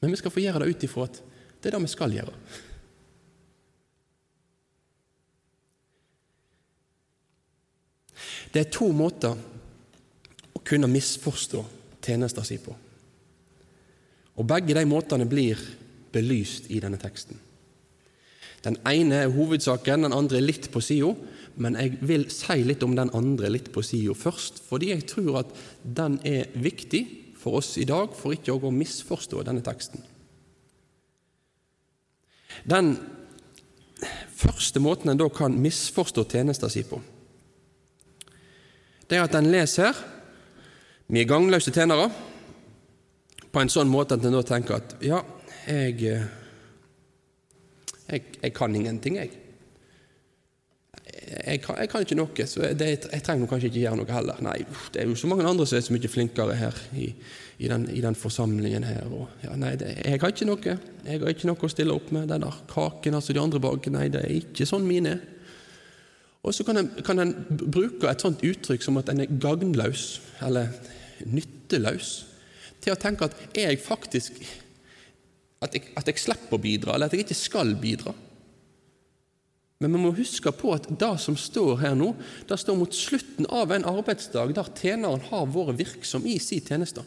Men 0.02 0.10
vi 0.10 0.18
skal 0.18 0.34
få 0.34 0.42
gjøre 0.42 0.64
det 0.64 0.72
ut 0.74 0.86
ifra 0.88 1.06
at 1.06 1.20
det 1.62 1.70
er 1.70 1.76
det 1.76 1.82
vi 1.84 1.92
skal 1.92 2.16
gjøre. 2.16 2.34
Det 8.50 8.64
er 8.64 8.74
to 8.74 8.88
måter 8.90 9.38
å 10.58 10.64
kunne 10.66 10.90
misforstå 10.90 11.62
tjenesten 12.02 12.50
sin 12.50 12.64
på. 12.66 12.74
Og 14.40 14.50
Begge 14.50 14.74
de 14.74 14.86
måtene 14.90 15.30
blir 15.30 15.62
belyst 16.10 16.72
i 16.74 16.82
denne 16.82 16.98
teksten. 16.98 17.38
Den 18.66 18.78
ene 18.88 19.24
er 19.24 19.34
hovedsaken, 19.34 20.04
den 20.08 20.16
andre 20.16 20.40
er 20.40 20.46
litt 20.46 20.70
på 20.74 20.82
sida, 20.84 21.14
men 21.60 21.76
jeg 21.80 22.00
vil 22.08 22.26
si 22.32 22.62
litt 22.64 22.84
om 22.84 22.96
den 22.96 23.12
andre 23.16 23.52
litt 23.52 23.72
på 23.74 23.84
sida 23.84 24.16
først, 24.16 24.62
fordi 24.68 24.92
jeg 24.94 25.08
tror 25.12 25.42
at 25.44 25.54
den 25.84 26.20
er 26.28 26.52
viktig 26.56 27.04
for 27.40 27.60
oss 27.60 27.78
i 27.80 27.88
dag, 27.88 28.12
for 28.16 28.36
ikke 28.36 28.56
å 28.56 28.72
misforstå 28.74 29.44
denne 29.48 29.64
teksten. 29.64 30.04
Den 32.68 32.98
første 34.40 34.82
måten 34.84 35.12
en 35.12 35.20
da 35.20 35.28
kan 35.32 35.56
misforstå 35.60 36.26
tjenesten 36.32 36.72
sin 36.72 36.88
på, 36.88 37.00
det 39.10 39.18
er 39.18 39.26
at 39.26 39.36
en 39.40 39.50
leser 39.50 39.96
vi 41.10 41.24
er 41.24 41.30
gangløse 41.30 41.72
tjenere 41.74 42.06
på 43.50 43.62
en 43.62 43.72
sånn 43.74 43.90
måte 43.90 44.14
at 44.14 44.26
en 44.28 44.36
da 44.38 44.44
tenker 44.46 44.76
at 44.78 44.92
ja, 45.02 45.24
jeg, 45.66 45.96
eh, 46.06 46.28
jeg, 48.10 48.26
jeg 48.42 48.54
kan 48.58 48.76
ingenting, 48.76 49.20
jeg. 49.22 49.32
Jeg 51.20 51.62
kan, 51.62 51.76
jeg 51.78 51.90
kan, 51.92 52.04
ikke 52.04 52.16
noe, 52.18 52.46
så 52.48 52.70
det, 52.78 52.88
jeg 53.12 53.24
trenger 53.26 53.50
kanskje 53.50 53.70
ikke 53.70 53.82
gjøre 53.82 54.00
noe 54.00 54.14
heller. 54.14 54.40
Nei, 54.46 54.58
det 54.94 55.02
er 55.02 55.10
jo 55.10 55.18
så 55.20 55.28
mange 55.30 55.46
andre 55.46 55.66
som 55.68 55.78
er 55.78 55.84
så 55.86 55.94
mye 55.94 56.12
flinkere 56.12 56.56
her 56.58 56.78
i, 56.98 57.10
i, 57.60 57.68
den, 57.70 57.86
i 57.94 58.02
den, 58.02 58.18
forsamlingen 58.18 58.86
her. 58.88 59.10
Og, 59.14 59.28
ja, 59.44 59.56
nei, 59.60 59.74
det, 59.80 59.92
jeg 60.06 60.22
har 60.22 60.34
ikke 60.34 60.48
noe 60.50 60.78
Jeg 61.06 61.22
har 61.22 61.34
ikke 61.34 61.50
noe 61.50 61.68
å 61.68 61.72
stille 61.72 61.96
opp 61.96 62.14
med. 62.16 62.30
Den 62.32 62.46
der 62.46 62.62
kaken 62.72 63.20
altså 63.20 63.36
de 63.36 63.44
andre 63.44 63.62
bak, 63.64 63.92
nei, 63.94 64.08
det 64.14 64.24
er 64.26 64.40
ikke 64.40 64.70
sånn 64.70 64.88
mine 64.88 65.18
er. 65.18 65.28
Og 66.44 66.56
så 66.56 66.64
kan 66.64 67.20
en, 67.20 67.34
bruke 67.50 68.08
et 68.08 68.24
sånt 68.24 68.44
uttrykk 68.46 68.86
som 68.86 68.98
at 69.02 69.12
en 69.12 69.26
er 69.26 69.32
gagnløs, 69.44 70.06
eller 70.48 70.72
nytteløs, 71.28 72.14
til 72.80 72.96
å 72.96 73.00
tenke 73.00 73.28
at 73.28 73.36
jeg 73.58 73.82
faktisk 73.84 74.40
at 75.60 75.76
jeg, 75.76 75.92
at 76.00 76.08
jeg 76.08 76.22
slipper 76.22 76.58
å 76.58 76.62
bidra, 76.64 76.96
eller 76.96 77.10
at 77.10 77.16
jeg 77.16 77.26
ikke 77.26 77.38
skal 77.38 77.74
bidra. 77.80 78.14
Men 79.80 79.96
vi 79.96 80.02
må 80.04 80.12
huske 80.12 80.52
på 80.52 80.74
at 80.76 80.90
det 80.92 81.14
som 81.24 81.38
står 81.40 81.78
her 81.80 81.96
nå, 81.96 82.12
det 82.50 82.58
står 82.60 82.76
mot 82.76 82.96
slutten 82.96 83.48
av 83.48 83.72
en 83.72 83.88
arbeidsdag 83.88 84.52
der 84.58 84.72
tjeneren 84.76 85.24
har 85.30 85.48
vært 85.54 85.80
virksom 85.80 86.28
i 86.28 86.36
sin 86.44 86.64
tjeneste. 86.66 87.06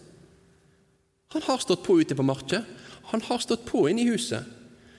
Han 1.36 1.44
har 1.44 1.60
stått 1.60 1.84
på 1.84 1.98
ute 2.00 2.16
på 2.16 2.24
markedet, 2.24 2.64
han 3.12 3.24
har 3.28 3.44
stått 3.44 3.66
på 3.68 3.84
inne 3.90 4.04
i 4.04 4.08
huset. 4.12 4.48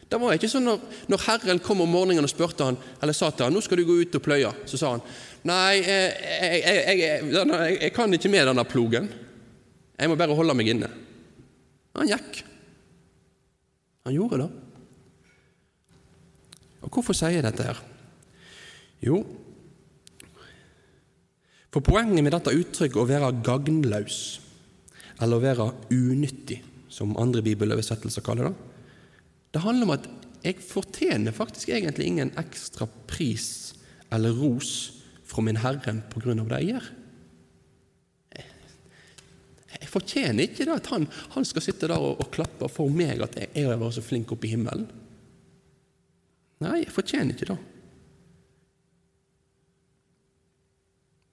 Det 0.09 0.19
var 0.21 0.35
ikke 0.35 0.49
sånn 0.51 0.67
når, 0.67 0.81
når, 1.09 1.21
Herren 1.25 1.61
kom 1.65 1.81
om 1.81 1.89
morgenen 1.89 2.27
og 2.27 2.29
spurte 2.29 2.67
han, 2.67 2.77
eller 3.01 3.15
sa 3.17 3.31
til 3.31 3.47
han, 3.47 3.53
'Nå 3.55 3.61
skal 3.65 3.79
du 3.81 3.85
gå 3.87 3.95
ut 4.03 4.17
og 4.19 4.21
pløye', 4.21 4.53
så 4.69 4.77
sa 4.77 4.91
han, 4.93 5.01
'Nei, 5.49 5.81
jeg, 5.81 6.11
jeg, 6.43 6.99
jeg, 6.99 7.77
jeg 7.81 7.93
kan 7.93 8.13
ikke 8.13 8.29
med 8.29 8.47
denne 8.47 8.65
plogen. 8.69 9.09
Jeg 9.97 10.09
må 10.09 10.17
bare 10.19 10.37
holde 10.37 10.53
meg 10.53 10.69
inne.' 10.69 10.91
Han 11.97 12.09
gikk. 12.09 12.43
Han 14.03 14.15
gjorde 14.15 14.41
det. 14.43 14.49
Og 16.83 16.91
Hvorfor 16.91 17.15
sier 17.15 17.37
jeg 17.37 17.45
dette 17.45 17.65
her? 17.65 17.79
Jo, 19.03 19.21
for 21.73 21.81
poenget 21.81 22.21
med 22.21 22.35
dette 22.35 22.53
uttrykket 22.53 23.01
å 23.01 23.07
være 23.09 23.31
gagnløs, 23.41 24.17
eller 25.23 25.39
å 25.39 25.41
være 25.41 25.65
unyttig, 25.95 26.59
som 26.93 27.15
andre 27.17 27.41
bibeloversettelser 27.41 28.21
kaller 28.25 28.51
det, 28.51 28.73
det 29.53 29.61
handler 29.63 29.87
om 29.87 29.93
at 29.95 30.05
jeg 30.43 30.59
fortjener 30.61 31.33
faktisk 31.33 31.71
egentlig 31.73 32.11
ingen 32.11 32.33
ekstra 32.37 32.85
pris 33.09 33.73
eller 34.13 34.35
ros 34.37 34.99
fra 35.25 35.41
min 35.45 35.57
Herre 35.63 35.95
på 36.11 36.21
grunn 36.21 36.43
av 36.43 36.51
det 36.51 36.59
jeg 36.61 36.75
gjør. 36.75 36.89
Fortjener 39.93 40.47
ikke 40.47 40.65
det 40.65 40.77
at 40.79 40.89
han, 40.93 41.05
han 41.35 41.45
skal 41.45 41.65
sitte 41.65 41.89
der 41.89 42.01
og, 42.01 42.17
og, 42.17 42.29
klappe 42.33 42.69
for 42.71 42.89
meg 42.89 43.21
at 43.21 43.37
jeg, 43.37 43.51
jeg 43.53 43.69
har 43.69 43.81
vært 43.81 43.97
så 43.99 44.05
flink 44.05 44.33
oppe 44.33 44.49
i 44.49 44.53
himmelen. 44.55 44.87
Nei, 46.63 46.79
jeg 46.81 46.93
fortjener 46.95 47.35
ikke 47.35 47.51
det. 47.51 47.59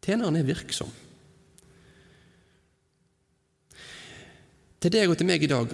Tjeneren 0.04 0.36
er 0.40 0.48
virksom. 0.48 0.90
Til 4.80 4.92
deg 4.92 5.12
og 5.12 5.18
til 5.20 5.28
meg 5.28 5.44
i 5.44 5.50
dag 5.50 5.72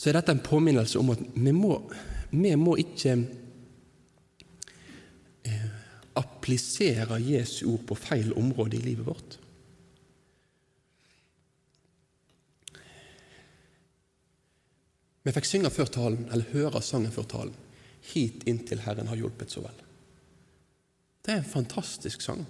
så 0.00 0.08
er 0.08 0.16
dette 0.16 0.32
en 0.32 0.40
påminnelse 0.40 0.96
om 0.96 1.10
at 1.12 1.20
vi 1.34 1.52
må, 1.52 1.74
vi 2.30 2.54
må 2.56 2.76
ikke 2.80 3.16
eh, 5.44 5.66
applisere 6.16 7.18
Jesu 7.20 7.66
ord 7.74 7.82
på 7.90 7.98
feil 7.98 8.30
område 8.38 8.78
i 8.78 8.84
livet 8.86 9.04
vårt. 9.10 9.36
Vi 15.24 15.32
fikk 15.36 15.48
synge 15.48 15.70
før 15.72 15.90
talen, 15.92 16.28
eller 16.32 16.48
høre 16.54 16.82
sangen 16.82 17.12
før 17.12 17.28
talen. 17.28 17.56
'Hit 18.00 18.46
inntil 18.48 18.80
Herren 18.80 19.10
har 19.10 19.16
hjulpet 19.16 19.52
så 19.52 19.60
vel'. 19.60 19.84
Det 21.20 21.34
er 21.34 21.42
en 21.42 21.52
fantastisk 21.52 22.20
sang. 22.24 22.46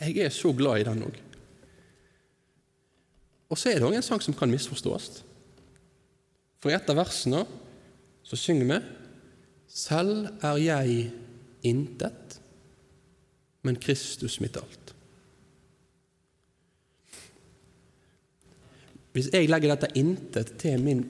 Jeg 0.00 0.18
er 0.18 0.28
så 0.34 0.52
glad 0.52 0.80
i 0.80 0.86
den 0.86 1.02
òg. 1.02 1.14
Og 3.48 3.58
så 3.58 3.70
er 3.70 3.78
det 3.78 3.86
òg 3.86 3.94
en 3.96 4.02
sang 4.02 4.22
som 4.22 4.34
kan 4.34 4.50
misforstås. 4.50 5.22
For 6.58 6.70
i 6.70 6.74
et 6.74 6.90
av 6.90 6.98
versene 6.98 7.44
så 8.26 8.36
synger 8.36 8.66
vi 8.66 8.80
Selv 9.68 10.26
er 10.42 10.56
jeg 10.56 11.12
intet, 11.62 12.40
men 13.62 13.76
Kristus 13.76 14.40
mitt 14.40 14.56
alt. 14.56 14.87
Hvis 19.18 19.32
jeg 19.34 19.48
legger 19.50 19.74
dette 19.74 19.90
intet 19.98 20.52
til 20.62 20.78
min, 20.78 21.02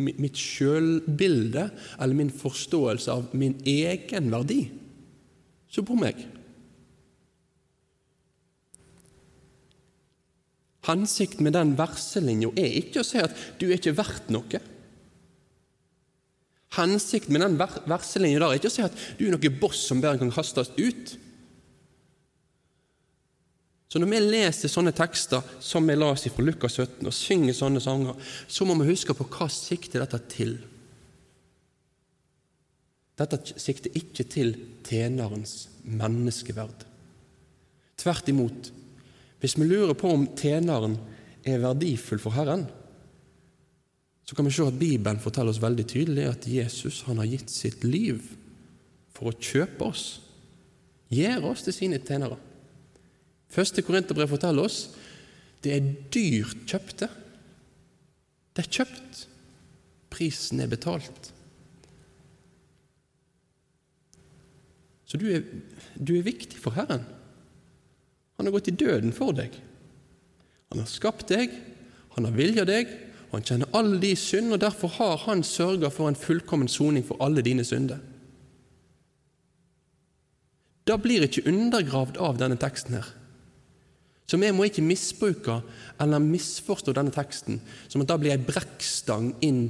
mitt 0.00 0.38
sjølbilde 0.40 1.66
eller 1.98 2.16
min 2.16 2.32
forståelse 2.32 3.12
av 3.12 3.34
min 3.36 3.58
egen 3.68 4.30
verdi, 4.32 4.62
så 5.68 5.84
bommer 5.84 6.14
jeg. 6.14 6.30
Hensikten 10.86 11.44
med 11.44 11.56
den 11.58 11.74
verselinja 11.76 12.48
er 12.56 12.78
ikke 12.80 13.02
å 13.02 13.06
si 13.06 13.20
at 13.20 13.36
du 13.60 13.66
er 13.68 13.76
ikke 13.76 13.96
verdt 13.98 14.32
noe. 14.32 14.62
Hensikten 16.76 17.36
med 17.36 17.44
den 17.44 17.60
verselinja 17.60 18.48
er 18.48 18.56
ikke 18.56 18.70
å 18.72 18.76
si 18.78 18.84
at 18.86 18.96
du 19.18 19.26
er 19.26 19.34
noe 19.34 19.54
boss 19.60 19.82
som 19.90 20.00
bare 20.00 20.22
kan 20.22 20.32
kastes 20.32 20.72
ut. 20.78 21.16
Så 23.96 24.00
når 24.02 24.10
vi 24.12 24.18
leser 24.20 24.68
sånne 24.68 24.92
tekster 24.92 25.44
som 25.64 25.86
vi 25.88 25.94
leser 25.96 26.28
fra 26.28 26.42
Lukas 26.44 26.74
17, 26.76 27.06
og 27.08 27.14
synger 27.16 27.54
sånne 27.56 27.80
sanger, 27.80 28.18
så 28.44 28.66
må 28.68 28.74
vi 28.76 28.90
huske 28.90 29.14
på 29.16 29.24
hva 29.24 29.46
sikter 29.48 30.02
dette 30.02 30.18
til. 30.28 30.50
Dette 33.16 33.38
sikter 33.56 33.96
ikke 33.96 34.26
til 34.28 34.52
tjenerens 34.84 35.54
menneskeverd. 35.88 36.84
Tvert 37.96 38.28
imot. 38.28 38.68
Hvis 39.40 39.56
vi 39.56 39.64
lurer 39.70 39.96
på 39.96 40.10
om 40.12 40.26
tjeneren 40.36 40.98
er 41.40 41.62
verdifull 41.64 42.20
for 42.20 42.36
Herren, 42.36 42.66
så 44.28 44.36
kan 44.36 44.44
vi 44.44 44.52
se 44.58 44.66
at 44.68 44.76
Bibelen 44.76 45.24
forteller 45.24 45.56
oss 45.56 45.62
veldig 45.64 45.86
tydelig 45.88 46.28
at 46.34 46.50
Jesus 46.52 47.00
han 47.08 47.24
har 47.24 47.32
gitt 47.32 47.48
sitt 47.48 47.88
liv 47.88 48.20
for 49.16 49.32
å 49.32 49.40
kjøpe 49.40 49.88
oss, 49.88 50.04
gjøre 51.08 51.54
oss 51.54 51.64
til 51.64 51.78
sine 51.80 52.02
tjenere. 52.04 52.36
Første 53.56 53.82
Korinterbrev 53.84 54.28
forteller 54.28 54.68
oss 54.68 54.82
det 55.64 55.72
er 55.72 55.86
dyrt 56.14 56.66
kjøpte. 56.68 57.08
Det 58.54 58.62
er 58.62 58.74
kjøpt. 58.76 59.22
Prisen 60.12 60.60
er 60.62 60.70
betalt. 60.70 61.32
Så 65.06 65.18
du 65.18 65.26
er, 65.32 65.42
du 65.96 66.16
er 66.16 66.26
viktig 66.26 66.60
for 66.60 66.76
Herren. 66.76 67.02
Han 68.36 68.46
har 68.46 68.54
gått 68.54 68.70
i 68.70 68.76
døden 68.76 69.14
for 69.16 69.34
deg. 69.34 69.54
Han 70.70 70.82
har 70.82 70.90
skapt 70.90 71.30
deg, 71.32 71.52
han 72.16 72.26
har 72.28 72.34
vilja 72.36 72.66
deg, 72.68 72.90
og 73.28 73.38
han 73.38 73.46
kjenner 73.48 73.76
alle 73.76 74.00
de 74.02 74.12
synd, 74.18 74.52
og 74.54 74.62
derfor 74.62 74.92
har 74.98 75.22
han 75.26 75.44
sørga 75.46 75.90
for 75.94 76.10
en 76.10 76.18
fullkommen 76.18 76.68
soning 76.70 77.06
for 77.06 77.18
alle 77.22 77.44
dine 77.46 77.64
synder. 77.66 78.02
Da 80.86 80.98
blir 81.02 81.24
ikke 81.26 81.46
undergravd 81.50 82.18
av 82.22 82.38
denne 82.38 82.58
teksten 82.60 82.98
her. 82.98 83.08
Så 84.26 84.38
vi 84.42 84.50
må 84.50 84.66
ikke 84.66 84.82
misbruke 84.82 85.60
eller 86.02 86.22
misforstå 86.22 86.92
denne 86.96 87.14
teksten 87.14 87.60
som 87.86 88.02
at 88.02 88.10
det 88.10 88.18
blir 88.22 88.34
ei 88.34 88.42
brekkstang 88.42 89.30
inn 89.46 89.68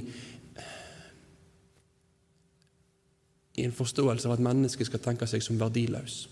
i 3.57 3.65
en 3.65 3.73
forståelse 3.73 4.29
av 4.29 4.35
at 4.37 4.43
mennesket 4.45 4.89
skal 4.89 5.01
tenke 5.01 5.29
seg 5.29 5.45
som 5.45 5.59
verdiløs. 5.61 6.25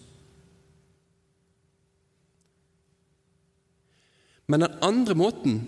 Men 4.46 4.62
den 4.62 4.78
andre 4.86 5.16
måten 5.18 5.60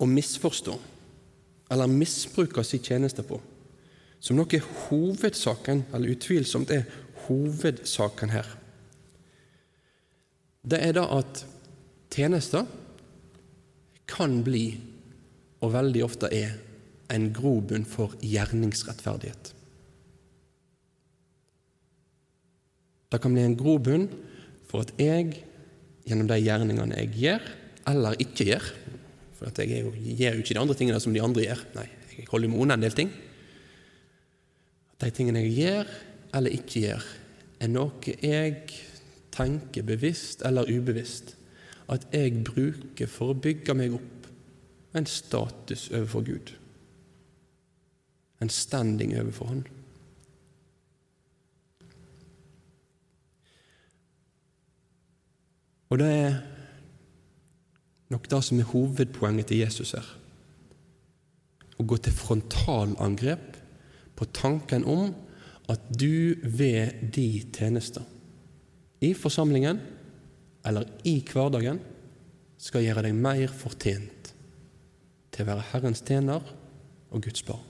å 0.00 0.08
misforstå 0.08 0.78
eller 1.72 1.88
misbruke 1.88 2.64
sin 2.64 2.84
tjeneste 2.84 3.24
på, 3.24 3.38
som 4.20 4.36
nok 4.36 4.54
er 4.54 4.66
hovedsaken, 4.86 5.86
eller 5.92 6.12
utvilsomt 6.14 6.72
er 6.72 6.84
hovedsaken 7.26 8.32
her, 8.32 8.48
det 10.62 10.78
er 10.84 10.94
da 10.94 11.08
at 11.18 11.42
tjenester 12.12 12.66
kan 14.10 14.42
bli, 14.44 14.66
og 15.62 15.72
veldig 15.74 16.04
ofte 16.04 16.30
er, 16.34 16.58
en 17.12 17.28
grobunn 17.34 17.84
for 17.88 18.14
gjerningsrettferdighet. 18.24 19.50
Det 23.12 23.20
kan 23.20 23.34
bli 23.34 23.42
en 23.44 23.56
grobunn 23.58 24.06
for 24.70 24.86
at 24.86 24.94
jeg, 25.00 25.42
gjennom 26.08 26.30
de 26.30 26.38
gjerningene 26.40 27.02
jeg 27.02 27.12
gjør, 27.20 27.50
eller 27.92 28.16
ikke 28.22 28.46
gjør 28.46 28.66
For 29.36 29.50
jeg 29.58 29.82
jo, 29.82 29.90
gjør 29.98 30.36
jo 30.36 30.42
ikke 30.44 30.54
de 30.54 30.60
andre 30.60 30.74
tingene 30.78 31.00
som 31.02 31.14
de 31.14 31.22
andre 31.22 31.42
gjør. 31.42 31.62
Nei, 31.74 31.86
jeg 32.14 32.28
holder 32.30 32.52
unna 32.62 32.76
en 32.78 32.84
del 32.84 32.94
ting. 32.94 33.08
At 34.94 35.02
De 35.02 35.10
tingene 35.16 35.42
jeg 35.42 35.56
gjør 35.56 35.90
eller 36.38 36.54
ikke 36.54 36.82
gjør, 36.86 37.06
er 37.60 37.70
noe 37.70 38.14
jeg 38.22 38.54
tenker 39.34 39.84
bevisst 39.84 40.44
eller 40.46 40.70
ubevisst 40.70 41.34
at 41.88 42.06
jeg 42.12 42.44
bruker 42.44 43.10
for 43.10 43.32
å 43.32 43.38
bygge 43.38 43.74
meg 43.74 43.94
opp 43.96 44.26
en 44.96 45.06
status 45.08 45.88
overfor 45.90 46.26
Gud. 46.26 46.52
En 48.42 48.50
standing 48.52 49.14
overfor 49.18 49.48
Han. 49.48 49.64
Og 55.92 55.98
det 56.00 56.08
er 56.08 56.36
nok 58.12 58.30
det 58.30 58.44
som 58.44 58.60
er 58.60 58.68
hovedpoenget 58.70 59.50
til 59.50 59.60
Jesus 59.60 59.92
her. 59.92 60.06
Å 61.76 61.84
gå 61.84 61.98
til 62.00 62.14
frontalangrep 62.16 63.58
på 64.16 64.28
tanken 64.32 64.86
om 64.88 65.12
at 65.72 65.84
du 65.92 66.40
ved 66.44 67.10
de 67.14 67.42
tjenester, 67.52 68.04
i 69.02 69.12
forsamlingen 69.18 69.80
eller 70.64 70.88
i 71.08 71.18
hverdagen, 71.26 71.80
skal 72.62 72.84
gjøre 72.84 73.02
deg 73.08 73.18
mer 73.18 73.50
fortjent 73.50 74.32
til 75.32 75.44
å 75.44 75.48
være 75.50 75.68
Herrens 75.72 76.02
tjener 76.06 76.44
og 77.10 77.24
Guds 77.24 77.42
barn. 77.46 77.68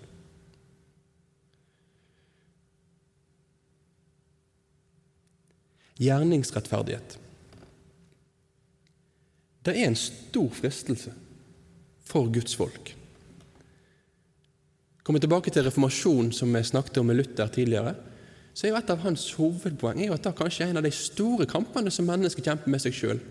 Gjerningsrettferdighet. 6.02 7.18
Det 9.62 9.76
er 9.76 9.86
en 9.86 9.98
stor 9.98 10.50
fristelse 10.56 11.12
for 12.08 12.26
Guds 12.32 12.56
folk. 12.58 12.90
Kommer 15.02 15.22
tilbake 15.22 15.50
til 15.50 15.64
reformasjonen 15.66 16.32
som 16.34 16.50
vi 16.54 16.62
snakket 16.66 16.98
om 17.00 17.08
med 17.10 17.18
Luther 17.20 17.50
tidligere, 17.50 17.94
så 18.52 18.66
er 18.66 18.72
jo 18.72 18.78
et 18.78 18.92
av 18.92 19.00
hans 19.04 19.24
hovedpoeng 19.38 20.00
er 20.00 20.10
jo 20.10 20.16
at 20.16 20.26
det 20.26 20.34
kanskje 20.36 20.66
er 20.66 20.72
en 20.72 20.80
av 20.82 20.86
de 20.86 20.92
store 20.94 21.46
kampene 21.48 21.92
som 21.92 22.08
mennesker 22.08 22.44
kjemper 22.44 22.72
med 22.72 22.82
seg 22.84 22.96
sjøl. 22.96 23.22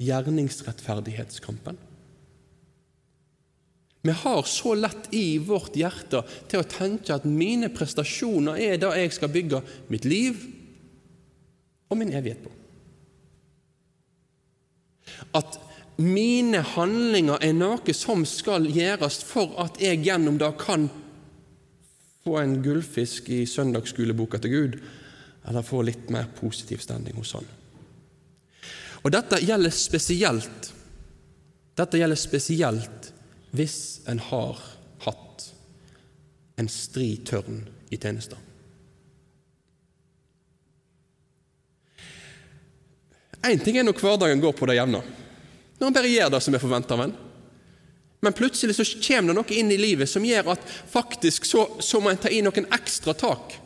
Gjerningsrettferdighetskampen. 0.00 1.76
Vi 4.00 4.14
har 4.16 4.46
så 4.48 4.72
lett 4.78 5.10
i 5.12 5.36
vårt 5.44 5.76
hjerte 5.76 6.22
til 6.48 6.62
å 6.62 6.68
tenke 6.68 7.12
at 7.12 7.26
mine 7.28 7.68
prestasjoner 7.74 8.56
er 8.56 8.80
det 8.80 8.94
jeg 8.96 9.12
skal 9.18 9.32
bygge 9.34 9.60
mitt 9.92 10.08
liv 10.08 10.40
og 11.90 12.00
min 12.00 12.14
evighet 12.16 12.40
på 12.46 12.54
at 15.36 15.58
mine 16.00 16.62
handlinger 16.74 17.42
er 17.44 17.54
noe 17.56 17.94
som 17.96 18.24
skal 18.28 18.66
gjøres 18.70 19.20
for 19.26 19.52
at 19.62 19.80
jeg 19.82 20.00
gjennom 20.06 20.38
det 20.40 20.50
kan 20.60 20.88
få 22.24 22.36
en 22.38 22.58
gullfisk 22.62 23.28
i 23.32 23.46
søndagsskoleboka 23.46 24.38
til 24.38 24.50
Gud, 24.50 24.76
eller 25.48 25.64
få 25.64 25.82
litt 25.86 26.10
mer 26.12 26.28
positiv 26.36 26.82
stemning 26.84 27.16
hos 27.16 27.32
Han. 27.36 27.46
Og 29.00 29.12
dette 29.14 29.40
gjelder 29.40 29.72
spesielt 29.72 30.74
Dette 31.80 31.96
gjelder 31.96 32.18
spesielt 32.18 33.06
hvis 33.56 34.02
en 34.10 34.18
har 34.20 34.58
hatt 35.06 35.46
en 36.60 36.68
stri 36.68 37.14
tørn 37.24 37.62
i 37.88 37.96
tjenester. 37.96 38.36
Én 43.48 43.62
ting 43.64 43.78
er 43.80 43.86
når 43.86 43.96
hverdagen 43.96 44.42
går 44.42 44.52
på 44.58 44.68
det 44.68 44.76
jevne, 44.76 45.00
når 45.80 45.88
en 45.88 45.96
bare 45.96 46.12
gjør 46.12 46.34
det 46.34 46.42
som 46.44 46.54
er 46.54 46.62
forventa 46.62 46.98
av 46.98 47.06
en. 47.06 47.16
Men 48.20 48.36
plutselig 48.36 48.76
så 48.76 48.84
kommer 49.00 49.32
det 49.32 49.38
noe 49.38 49.56
inn 49.56 49.72
i 49.72 49.80
livet 49.80 50.10
som 50.10 50.24
gjør 50.24 50.52
at 50.52 50.64
faktisk 50.92 51.46
så, 51.48 51.64
så 51.80 52.00
må 52.00 52.12
en 52.12 52.20
ta 52.20 52.28
i 52.28 52.42
noen 52.44 52.68
ekstra 52.76 53.14
tak. 53.16 53.56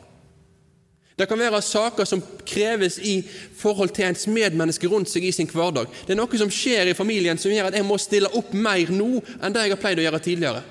Det 1.15 1.29
kan 1.31 1.39
være 1.39 1.61
saker 1.63 2.07
som 2.11 2.23
kreves 2.47 2.97
i 2.99 3.21
forhold 3.59 3.93
til 3.95 4.09
ens 4.09 4.27
medmenneske 4.27 4.89
rundt 4.91 5.11
seg 5.11 5.27
i 5.27 5.35
sin 5.35 5.51
hverdag. 5.51 5.87
Det 6.07 6.15
er 6.15 6.19
noe 6.19 6.41
som 6.41 6.51
skjer 6.51 6.91
i 6.91 6.97
familien 6.99 7.39
som 7.39 7.55
gjør 7.55 7.71
at 7.71 7.79
jeg 7.79 7.87
må 7.87 7.99
stille 8.03 8.31
opp 8.35 8.51
mer 8.55 8.91
nå 8.91 9.21
enn 9.39 9.55
det 9.55 9.63
jeg 9.63 9.75
har 9.77 9.83
pleid 9.83 10.03
å 10.03 10.07
gjøre 10.09 10.23
tidligere. 10.25 10.65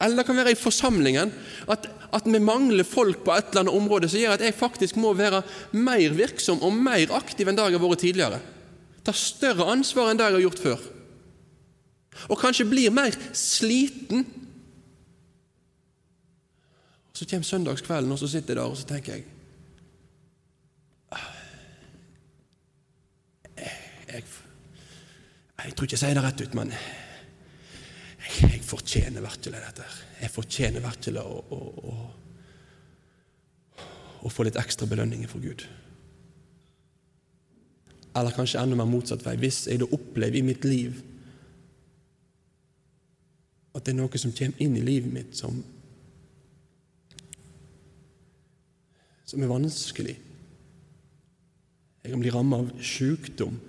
Eller 0.00 0.20
det 0.20 0.26
kan 0.28 0.36
være 0.36 0.52
i 0.52 0.60
forsamlingen 0.60 1.32
at, 1.68 1.88
at 2.12 2.28
vi 2.28 2.40
mangler 2.40 2.88
folk 2.88 3.24
på 3.24 3.34
et 3.36 3.50
eller 3.50 3.66
annet 3.66 3.80
område 3.80 4.08
som 4.08 4.20
gjør 4.20 4.36
at 4.36 4.44
jeg 4.44 4.56
faktisk 4.56 5.00
må 5.00 5.12
være 5.16 5.42
mer 5.76 6.16
virksom 6.16 6.60
og 6.64 6.76
mer 6.76 7.12
aktiv 7.16 7.48
enn 7.48 7.56
det 7.56 7.68
jeg 7.68 7.76
har 7.76 7.84
vært 7.84 8.04
tidligere. 8.04 8.40
Ta 9.04 9.16
større 9.16 9.68
ansvar 9.72 10.08
enn 10.08 10.20
det 10.20 10.28
jeg 10.28 10.38
har 10.38 10.46
gjort 10.48 10.64
før. 10.64 10.88
Og 12.28 12.38
kanskje 12.38 12.68
blir 12.68 12.92
mer 12.94 13.16
sliten. 13.32 14.26
Så 17.12 17.26
kommer 17.28 17.44
søndagskvelden, 17.44 18.12
og 18.12 18.18
så 18.18 18.28
sitter 18.28 18.54
jeg 18.54 18.56
der 18.56 18.68
og 18.68 18.76
så 18.76 18.86
tenker 18.88 19.12
jeg 19.18 19.24
jeg, 24.10 24.24
jeg 25.64 25.74
tror 25.76 25.86
ikke 25.86 25.94
jeg 25.94 26.02
sier 26.02 26.16
det 26.16 26.24
rett 26.24 26.40
ut, 26.42 26.56
men 26.58 26.72
jeg 28.40 28.62
fortjener 28.64 29.24
virkelig 29.24 29.60
dette. 29.60 29.86
Jeg 30.20 30.32
fortjener 30.32 30.84
virkelig 30.84 31.22
å, 31.22 31.38
å, 31.50 31.60
å, 31.90 31.94
å 34.26 34.32
få 34.32 34.46
litt 34.46 34.58
ekstra 34.60 34.88
belønninger 34.90 35.30
for 35.30 35.42
Gud. 35.44 35.66
Eller 38.16 38.34
kanskje 38.34 38.60
enda 38.62 38.78
mer 38.78 38.88
motsatt 38.90 39.22
vei. 39.24 39.36
Hvis 39.38 39.64
jeg 39.70 39.82
da 39.82 39.88
opplever 39.94 40.40
i 40.40 40.46
mitt 40.46 40.66
liv 40.66 40.98
At 43.74 43.84
det 43.86 43.92
er 43.94 44.00
noe 44.00 44.18
som 44.18 44.34
kommer 44.34 44.62
inn 44.62 44.78
i 44.78 44.86
livet 44.86 45.12
mitt 45.12 45.36
som 45.38 45.60
som 49.30 49.42
er 49.44 49.50
vanskelig. 49.50 50.16
Jeg 52.02 52.10
kan 52.10 52.22
bli 52.22 52.32
rammet 52.34 52.64
av 52.64 52.82
sykdom. 52.82 53.60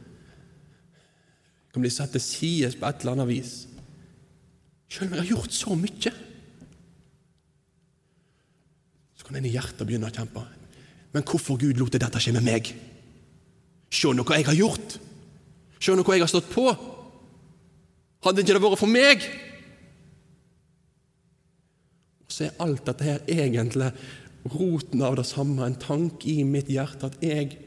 Jeg 1.62 1.76
kan 1.76 1.84
bli 1.84 1.92
satt 1.94 2.16
til 2.16 2.24
side 2.24 2.72
på 2.80 2.88
et 2.88 3.04
eller 3.04 3.14
annet 3.14 3.30
vis. 3.30 3.52
Selv 4.90 5.12
om 5.12 5.14
jeg 5.14 5.22
har 5.22 5.30
gjort 5.36 5.54
så 5.56 5.76
mye, 5.78 6.14
så 9.16 9.28
kan 9.28 9.38
en 9.38 9.48
i 9.48 9.54
hjertet 9.54 9.86
begynne 9.86 10.10
å 10.10 10.16
kjempe. 10.16 10.44
Men 11.14 11.28
hvorfor 11.28 11.60
Gud 11.62 11.78
lot 11.78 11.94
det 11.94 12.02
dette 12.02 12.24
skje 12.24 12.34
med 12.40 12.48
meg? 12.48 12.74
Se 13.92 14.10
nå 14.10 14.26
hva 14.26 14.40
jeg 14.40 14.50
har 14.50 14.58
gjort! 14.58 14.98
Se 15.82 15.94
nå 15.94 16.04
hva 16.08 16.18
jeg 16.18 16.26
har 16.26 16.32
stått 16.32 16.50
på! 16.52 16.66
Hadde 18.26 18.44
ikke 18.44 18.58
det 18.58 18.64
vært 18.64 18.82
for 18.82 18.92
meg? 18.92 19.24
Så 22.32 22.48
er 22.48 22.64
alt 22.64 22.86
dette 22.88 23.08
her 23.08 23.26
egentlig 23.28 23.92
roten 24.52 25.04
av 25.06 25.18
det 25.20 25.28
samme, 25.30 25.66
en 25.66 25.78
tanke 25.80 26.30
i 26.32 26.46
mitt 26.48 26.72
hjerte 26.72 27.12
at 27.12 27.20
jeg 27.24 27.58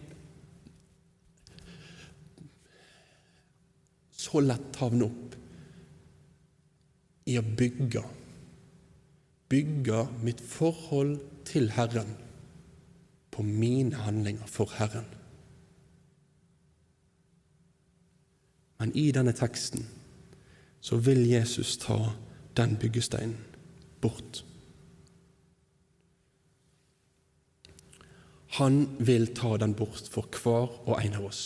så 4.25 4.41
lett 4.43 4.81
havner 4.81 5.11
opp 5.11 5.37
i 7.31 7.37
å 7.39 7.45
bygge. 7.45 8.03
Bygge 9.53 10.01
mitt 10.25 10.41
forhold 10.41 11.19
til 11.47 11.71
Herren 11.77 12.17
på 13.35 13.45
mine 13.45 14.01
handlinger 14.07 14.49
for 14.51 14.73
Herren. 14.79 15.07
Men 18.81 18.93
i 18.99 19.11
denne 19.15 19.33
teksten 19.37 19.87
så 20.85 20.99
vil 21.01 21.23
Jesus 21.29 21.77
ta 21.81 21.99
den 22.59 22.77
byggesteinen 22.81 23.39
bort. 24.03 24.43
Han 28.55 28.85
vil 28.99 29.31
ta 29.35 29.57
den 29.59 29.75
bort 29.75 30.09
for 30.11 30.29
hver 30.31 30.71
og 30.87 30.99
en 31.01 31.19
av 31.21 31.29
oss 31.31 31.45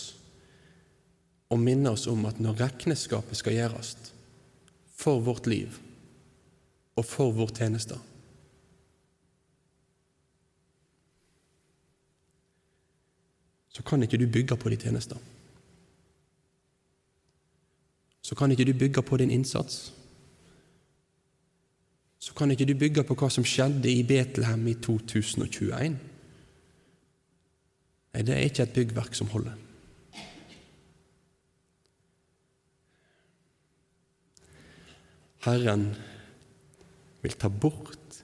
og 1.49 1.57
minne 1.57 1.89
oss 1.95 2.05
om 2.05 2.27
at 2.29 2.37
når 2.37 2.59
regnskapet 2.59 3.39
skal 3.39 3.55
gjøres 3.55 3.95
for 4.99 5.23
vårt 5.25 5.49
liv 5.49 5.79
og 6.99 7.07
for 7.07 7.33
vår 7.33 7.55
tjeneste 7.57 7.97
Så 13.79 13.83
kan 13.83 14.03
ikke 14.03 14.17
du 14.17 14.25
bygge 14.27 14.57
på 14.59 14.69
de 14.69 14.75
tjenester. 14.75 15.15
Så 18.21 18.35
kan 18.35 18.51
ikke 18.51 18.65
du 18.67 18.73
bygge 18.73 19.01
på 19.01 19.17
din 19.17 19.31
innsats. 19.31 19.93
Så 22.19 22.33
kan 22.33 22.51
ikke 22.51 22.65
du 22.65 22.73
bygge 22.75 23.03
på 23.07 23.15
hva 23.15 23.29
som 23.31 23.45
skjedde 23.47 23.87
i 23.87 24.03
Betlehem 24.03 24.67
i 24.67 24.73
2021. 24.73 25.95
Nei, 28.13 28.21
det 28.25 28.33
er 28.35 28.43
ikke 28.47 28.63
et 28.65 28.75
byggverk 28.75 29.13
som 29.17 29.31
holder. 29.33 29.55
Herren 35.45 35.85
vil 37.23 37.35
ta 37.39 37.47
bort 37.47 38.23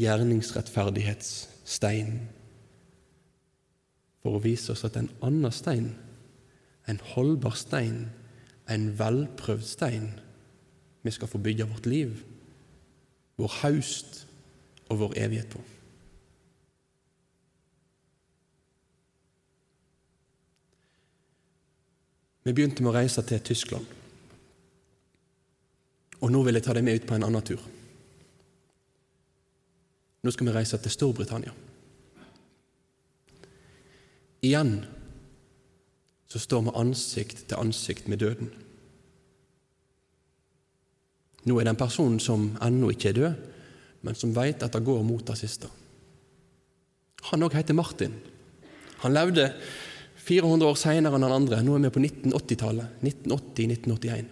gjerningsrettferdighetssteinen 0.00 2.18
for 4.20 4.36
å 4.36 4.44
vise 4.44 4.72
oss 4.74 4.84
at 4.84 4.96
en 5.00 5.08
annen 5.24 5.52
stein, 5.54 5.88
en 6.90 7.00
holdbar 7.14 7.56
stein, 7.56 7.98
en 8.70 8.98
velprøvd 8.98 9.66
stein, 9.66 10.20
vi 11.02 11.10
skal 11.14 11.28
få 11.30 11.38
bygge 11.40 11.68
vårt 11.70 11.86
liv, 11.88 12.10
vår 13.40 13.52
haust 13.62 14.26
og 14.90 14.98
vår 15.04 15.12
evighet 15.22 15.50
på. 15.54 15.60
Vi 22.42 22.52
begynte 22.52 22.82
med 22.82 22.92
å 22.92 22.96
reise 22.96 23.22
til 23.26 23.42
Tyskland. 23.44 23.86
Og 26.20 26.32
nå 26.32 26.42
vil 26.44 26.56
jeg 26.56 26.64
ta 26.64 26.76
deg 26.76 26.84
med 26.84 27.00
ut 27.00 27.08
på 27.08 27.16
en 27.16 27.26
annen 27.26 27.44
tur. 27.44 27.60
Nå 30.20 30.32
skal 30.32 30.48
vi 30.48 30.54
reise 30.54 30.80
til 30.80 30.92
Storbritannia. 30.92 31.52
Igjen 34.44 34.74
så 36.30 36.40
står 36.40 36.66
vi 36.66 36.76
ansikt 36.80 37.46
til 37.48 37.60
ansikt 37.60 38.08
med 38.08 38.20
døden. 38.22 38.50
Nå 41.48 41.56
er 41.56 41.66
det 41.66 41.74
en 41.74 41.80
person 41.80 42.18
som 42.20 42.50
ennå 42.62 42.92
ikke 42.92 43.10
er 43.10 43.16
død, 43.16 43.46
men 44.04 44.16
som 44.16 44.32
veit 44.36 44.62
at 44.62 44.76
det 44.76 44.84
går 44.84 45.02
mot 45.04 45.24
det 45.26 45.36
siste. 45.40 45.68
Han 47.30 47.44
òg 47.44 47.56
heter 47.56 47.76
Martin. 47.76 48.14
Han 49.02 49.16
levde 49.16 49.50
400 50.30 50.68
år 50.70 50.78
seinere 50.78 51.18
enn 51.18 51.26
han 51.26 51.34
andre. 51.34 51.58
Nå 51.66 51.74
er 51.74 51.88
vi 51.88 51.94
på 51.96 52.02
1980-tallet. 52.04 53.00
1980-1981. 53.02 54.30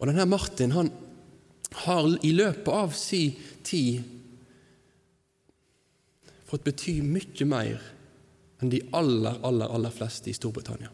Og 0.00 0.08
denne 0.08 0.26
Martin 0.30 0.72
han 0.72 0.88
har 1.84 2.08
i 2.26 2.32
løpet 2.32 2.70
av 2.72 2.94
sin 2.96 3.36
tid 3.66 4.00
fått 6.48 6.64
bety 6.66 6.96
mye 7.04 7.46
mer 7.46 7.84
enn 8.60 8.72
de 8.72 8.80
aller, 8.96 9.36
aller, 9.46 9.68
aller 9.68 9.92
fleste 9.94 10.32
i 10.32 10.36
Storbritannia. 10.36 10.90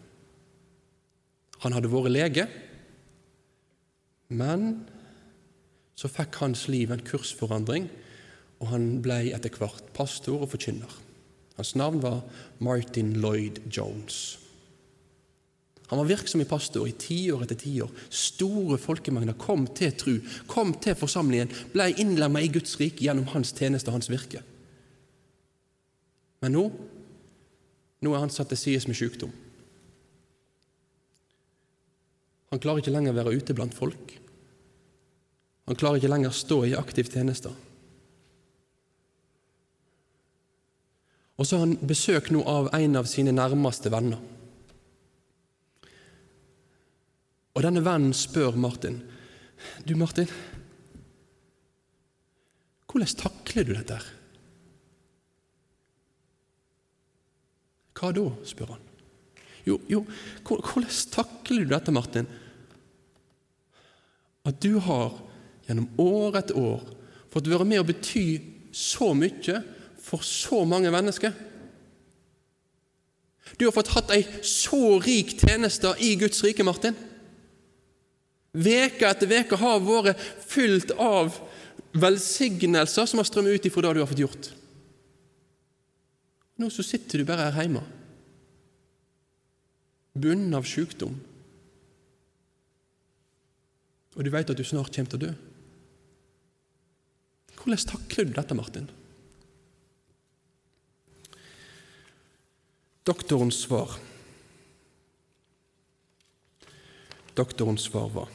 Han 1.65 1.73
hadde 1.73 1.91
vært 1.91 2.13
lege, 2.13 2.45
men 4.37 4.85
så 5.97 6.11
fikk 6.13 6.43
hans 6.43 6.67
liv 6.69 6.93
en 6.93 7.03
kursforandring, 7.07 7.89
og 8.61 8.71
han 8.75 8.87
ble 9.05 9.23
etter 9.33 9.55
hvert 9.57 9.89
pastor 9.97 10.45
og 10.45 10.53
forkynner. 10.53 10.93
Hans 11.57 11.75
navn 11.75 12.03
var 12.03 12.21
Martin 12.59 13.15
Lloyd 13.21 13.61
Jones. 13.73 14.39
Han 15.87 15.99
var 15.99 16.09
virksom 16.09 16.41
i 16.43 16.49
pastor 16.49 16.89
i 16.89 16.93
tiår 16.99 17.45
etter 17.45 17.59
tiår. 17.61 17.91
Store 18.11 18.79
folkemengder 18.81 19.39
kom 19.39 19.69
til 19.79 19.95
tru, 19.95 20.17
kom 20.51 20.75
til 20.83 20.99
forsamlingen, 20.99 21.53
ble 21.73 21.93
innlemma 22.03 22.43
i 22.43 22.51
Guds 22.53 22.75
rike 22.81 23.07
gjennom 23.07 23.31
hans 23.33 23.55
tjeneste 23.55 23.93
og 23.93 24.01
hans 24.01 24.11
virke. 24.11 24.43
Men 26.43 26.57
nå 26.59 26.69
nå 28.05 28.13
er 28.13 28.21
han 28.21 28.31
satt 28.31 28.51
til 28.53 28.61
side 28.61 28.91
med 28.91 28.99
sykdom. 28.99 29.33
Han 32.53 32.61
klarer 32.63 32.83
ikke 32.83 32.93
lenger 32.93 33.15
å 33.15 33.17
være 33.17 33.39
ute 33.41 33.55
blant 33.57 33.75
folk. 33.75 34.13
Han 35.67 35.79
klarer 35.79 35.99
ikke 35.99 36.11
lenger 36.13 36.31
å 36.31 36.37
stå 36.37 36.61
i 36.69 36.77
aktiv 36.79 37.09
tjeneste. 37.11 37.51
Og 41.37 41.47
så 41.47 41.59
har 41.59 41.67
han 41.67 41.77
besøk 41.85 42.31
nå 42.33 42.43
av 42.49 42.71
en 42.77 42.97
av 42.97 43.09
sine 43.11 43.35
nærmeste 43.35 43.93
venner. 43.93 44.21
Og 47.57 47.65
denne 47.65 47.83
vennen 47.85 48.13
spør 48.17 48.57
Martin. 48.61 48.99
Du, 49.89 49.95
Martin, 49.97 50.29
hvordan 52.87 53.17
takler 53.21 53.65
du 53.65 53.73
dette? 53.77 54.01
Hva 57.97 58.13
da? 58.13 58.27
spør 58.45 58.75
han. 58.75 58.83
Jo, 59.67 59.79
jo, 59.91 60.03
hvordan 60.45 60.91
takler 61.13 61.65
du 61.65 61.73
dette, 61.73 61.95
Martin? 61.97 62.29
At 64.47 64.61
du 64.63 64.77
har 64.85 65.17
gjennom 65.67 65.89
år 65.99 66.39
etter 66.39 66.61
år 66.61 66.85
fått 67.33 67.49
være 67.51 67.67
med 67.69 67.83
å 67.83 67.89
bety 67.89 68.27
så 68.77 69.11
mye 69.17 69.63
for 70.07 70.23
så 70.23 70.63
mange 70.69 70.91
mennesker. 70.95 71.35
Du 73.59 73.65
har 73.67 73.75
fått 73.75 73.93
hatt 73.95 74.13
ei 74.15 74.23
så 74.47 74.99
rik 75.03 75.37
tjeneste 75.41 75.95
i 76.03 76.15
Guds 76.19 76.43
rike, 76.45 76.65
Martin. 76.67 76.97
Veke 78.57 79.09
etter 79.09 79.29
veke 79.31 79.59
har 79.61 79.83
vært 79.85 80.21
fylt 80.47 80.93
av 81.03 81.35
velsignelser 81.97 83.09
som 83.09 83.21
har 83.21 83.29
strømmet 83.29 83.59
ut 83.59 83.69
ifra 83.69 83.85
det 83.87 83.97
du 83.97 84.03
har 84.03 84.11
fått 84.11 84.25
gjort. 84.25 84.51
Nå 86.57 86.71
så 86.73 86.85
sitter 86.87 87.21
du 87.21 87.29
bare 87.29 87.51
her 87.53 87.67
hjemme, 87.67 87.83
bundet 90.17 90.57
av 90.57 90.69
sykdom, 90.69 91.19
og 94.17 94.25
du 94.25 94.31
vet 94.33 94.49
at 94.49 94.57
du 94.57 94.65
snart 94.65 94.95
kommer 94.95 95.13
til 95.13 95.19
å 95.19 95.25
dø. 95.27 95.33
Hvordan 97.61 97.91
takler 97.91 98.29
du 98.29 98.33
dette, 98.39 98.57
Martin? 98.57 98.89
Doktorens 103.07 103.61
svar 103.63 103.93
Doktorens 107.37 107.87
svar 107.87 108.11
var 108.15 108.33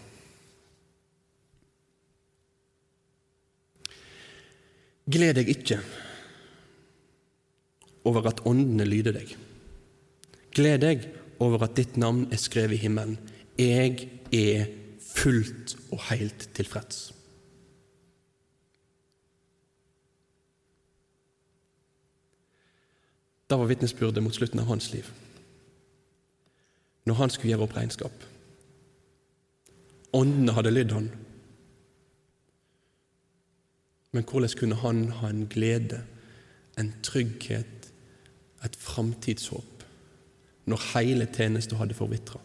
Gled 5.12 5.36
deg 5.36 5.50
ikke 5.52 5.82
over 8.08 8.30
at 8.32 8.40
åndene 8.48 8.86
lyder 8.88 9.18
deg. 9.18 9.34
Gled 10.56 10.82
deg 10.86 11.04
over 11.44 11.66
at 11.66 11.76
ditt 11.78 11.98
navn 12.00 12.24
er 12.32 12.40
skrevet 12.42 12.78
i 12.78 12.84
himmelen. 12.86 13.18
Jeg 13.60 14.08
er 14.32 14.70
fullt 15.04 15.76
og 15.92 16.06
helt 16.08 16.48
tilfreds. 16.56 17.10
Det 23.52 23.58
var 23.60 23.68
vitnesbyrdet 23.68 24.24
mot 24.24 24.36
slutten 24.36 24.60
av 24.60 24.70
hans 24.72 24.93
liv, 24.93 25.08
når 27.04 27.18
han 27.20 27.34
skulle 27.34 27.49
gjøre 27.52 27.66
opp 27.66 27.74
regnskap. 27.76 28.22
Åndene 30.16 30.54
hadde 30.56 30.72
lydd 30.72 30.93
han. 30.95 31.10
Men 34.16 34.24
hvordan 34.24 34.56
kunne 34.56 34.78
han 34.80 35.02
ha 35.20 35.34
en 35.34 35.43
glede, 35.52 35.99
en 36.80 36.93
trygghet, 37.04 37.91
et 38.64 38.80
framtidshåp, 38.80 39.84
når 40.72 40.88
hele 40.93 41.28
tjenesten 41.36 41.76
hadde 41.82 41.99
forvitra? 41.99 42.39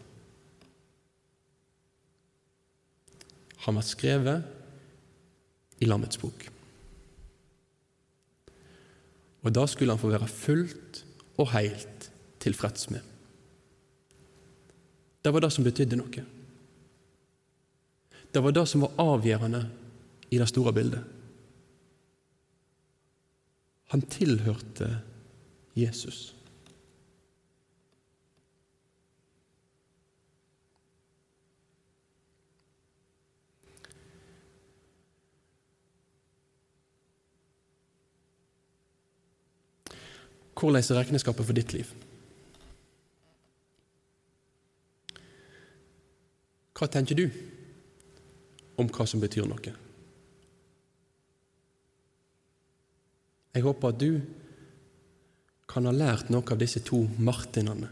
Han 3.63 3.79
var 3.79 3.87
skrevet 3.87 4.43
i 5.79 5.87
Lammets 5.87 6.19
bok. 6.19 6.49
Og 9.45 9.53
da 9.53 9.65
skulle 9.69 9.93
han 9.93 10.01
få 10.01 10.11
være 10.11 10.27
fullt 10.27 11.03
og 11.37 11.51
helt 11.53 12.09
tilfreds 12.39 12.89
med. 12.89 13.01
Det 15.23 15.33
var 15.33 15.43
det 15.43 15.51
som 15.53 15.65
betydde 15.65 15.99
noe. 15.99 16.23
Det 18.33 18.43
var 18.43 18.53
det 18.55 18.65
som 18.69 18.85
var 18.85 18.95
avgjørende 19.01 19.63
i 20.31 20.39
det 20.39 20.47
store 20.49 20.73
bildet. 20.73 21.03
Han 23.91 24.01
tilhørte 24.11 24.89
Jesus. 25.75 26.36
Hvordan 40.57 40.81
er 40.81 40.97
regnskapet 40.97 41.45
for 41.45 41.53
ditt 41.53 41.73
liv? 41.75 41.89
Hva 46.77 46.87
tenker 46.93 47.17
du 47.17 47.27
om 48.77 48.89
hva 48.93 49.05
som 49.09 49.21
betyr 49.21 49.45
noe? 49.49 49.73
Jeg 53.57 53.65
håper 53.65 53.93
at 53.93 54.01
du 54.01 54.11
kan 55.69 55.85
ha 55.89 55.93
lært 55.93 56.29
noe 56.33 56.45
av 56.45 56.59
disse 56.61 56.81
to 56.85 57.03
Martinene 57.17 57.89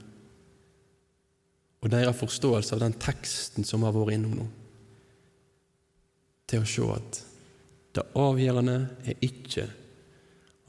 og 1.85 1.89
deres 1.93 2.17
forståelse 2.17 2.73
av 2.73 2.81
den 2.81 2.95
teksten 2.97 3.65
som 3.67 3.83
har 3.85 3.93
vært 3.93 4.15
innom 4.15 4.37
nå, 4.39 4.45
til 6.49 6.63
å 6.63 6.69
se 6.69 6.85
at 6.95 7.19
det 7.97 8.05
avgjørende 8.17 8.77
er 9.05 9.25
ikke 9.25 9.67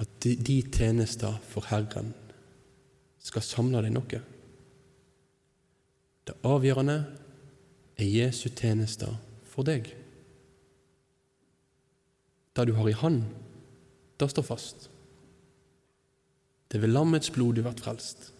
at 0.02 0.08
de 0.20 0.56
tjenester 0.62 1.38
for 1.48 1.68
Herren 1.70 2.12
skal 3.22 3.44
samle 3.44 3.80
deg 3.84 3.94
noe. 3.94 4.20
Det 6.26 6.34
avgjørende 6.46 6.98
er 7.96 8.10
Jesu 8.10 8.48
tjenester 8.50 9.16
for 9.48 9.66
deg. 9.66 9.88
Det 12.56 12.66
du 12.68 12.74
har 12.76 12.88
i 12.88 12.96
hand, 12.96 13.24
det 14.16 14.30
står 14.32 14.46
fast. 14.46 14.88
Det 16.66 16.78
er 16.78 16.86
ved 16.86 16.94
lammets 16.94 17.30
blod 17.32 17.56
du 17.56 17.62
blir 17.62 17.76
frelst. 17.78 18.30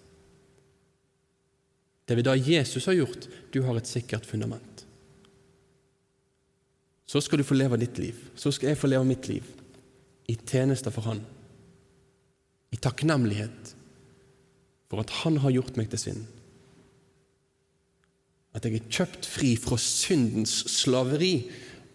Det 2.07 2.15
er 2.15 2.21
ved 2.21 2.29
det 2.29 2.49
Jesus 2.49 2.87
har 2.87 2.97
gjort, 2.99 3.29
du 3.53 3.63
har 3.67 3.79
et 3.79 3.89
sikkert 3.89 4.27
fundament. 4.27 4.85
Så 7.07 7.23
skal 7.23 7.39
du 7.39 7.47
få 7.47 7.55
leve 7.55 7.79
ditt 7.79 7.99
liv. 8.03 8.19
Så 8.35 8.51
skal 8.53 8.73
jeg 8.73 8.79
få 8.79 8.91
leve 8.91 9.07
mitt 9.07 9.29
liv 9.31 9.47
i 10.27 10.35
tjenester 10.35 10.91
for 10.91 11.07
Han 11.07 11.23
i 12.77 12.81
takknemlighet 12.85 13.73
for 14.91 15.03
at 15.03 15.13
Han 15.23 15.41
har 15.43 15.55
gjort 15.55 15.79
meg 15.81 15.89
til 15.91 16.03
sin. 16.03 16.25
At 18.57 18.65
jeg 18.65 18.79
er 18.79 18.91
kjøpt 18.93 19.29
fri 19.29 19.55
fra 19.61 19.79
syndens 19.81 20.63
slaveri 20.73 21.49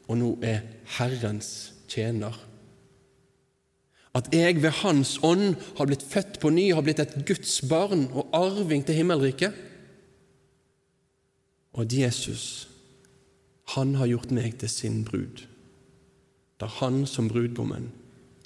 og 0.10 0.18
nå 0.20 0.32
er 0.46 0.66
Herrens 0.98 1.72
tjener. 1.90 2.36
At 4.18 4.28
jeg 4.36 4.60
ved 4.60 4.76
Hans 4.82 5.16
ånd 5.24 5.56
har 5.78 5.88
blitt 5.88 6.04
født 6.04 6.42
på 6.44 6.52
ny, 6.52 6.68
har 6.76 6.84
blitt 6.84 7.00
et 7.00 7.16
Guds 7.28 7.62
barn 7.64 8.10
og 8.12 8.34
arving 8.36 8.84
til 8.84 9.00
himmelriket. 9.00 9.56
Og 11.72 11.86
at 11.86 11.96
Jesus, 11.96 12.68
han 13.78 13.96
har 13.96 14.12
gjort 14.12 14.34
meg 14.36 14.58
til 14.60 14.70
sin 14.70 15.00
brud, 15.08 15.46
da 16.60 16.68
han 16.82 17.06
som 17.08 17.32
brudgommen 17.32 17.88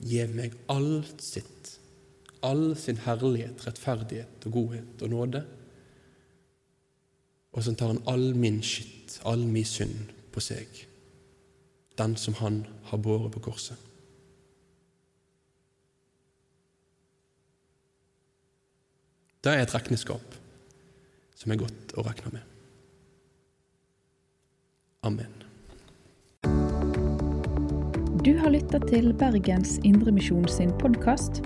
gjev 0.06 0.36
meg 0.38 0.54
alt 0.70 1.24
sitt 1.26 1.75
all 2.46 2.76
sin 2.78 3.02
herlighet, 3.06 3.64
rettferdighet 3.66 4.46
og 4.46 4.52
godhet 4.52 5.02
og 5.02 5.10
nåde. 5.10 5.42
Og 7.56 7.64
så 7.64 7.74
tar 7.76 7.94
han 7.94 8.04
all 8.12 8.36
min 8.36 8.62
skitt, 8.64 9.20
all 9.26 9.46
min 9.48 9.66
synd, 9.66 10.12
på 10.36 10.44
seg, 10.44 10.68
den 11.96 12.18
som 12.20 12.36
han 12.42 12.66
har 12.90 13.00
båret 13.00 13.32
på 13.32 13.40
korset. 13.48 13.80
Det 19.46 19.54
er 19.54 19.64
et 19.64 19.76
regneskap 19.76 20.36
som 21.38 21.54
er 21.54 21.62
godt 21.62 21.96
å 21.96 22.04
regne 22.04 22.34
med. 22.34 22.52
Amen. 25.06 25.32
Du 28.26 28.34
har 28.42 28.50
lytta 28.50 28.82
til 28.90 29.14
Bergens 29.14 29.78
Indremisjon 29.86 30.50
sin 30.50 30.74
podkast. 30.82 31.46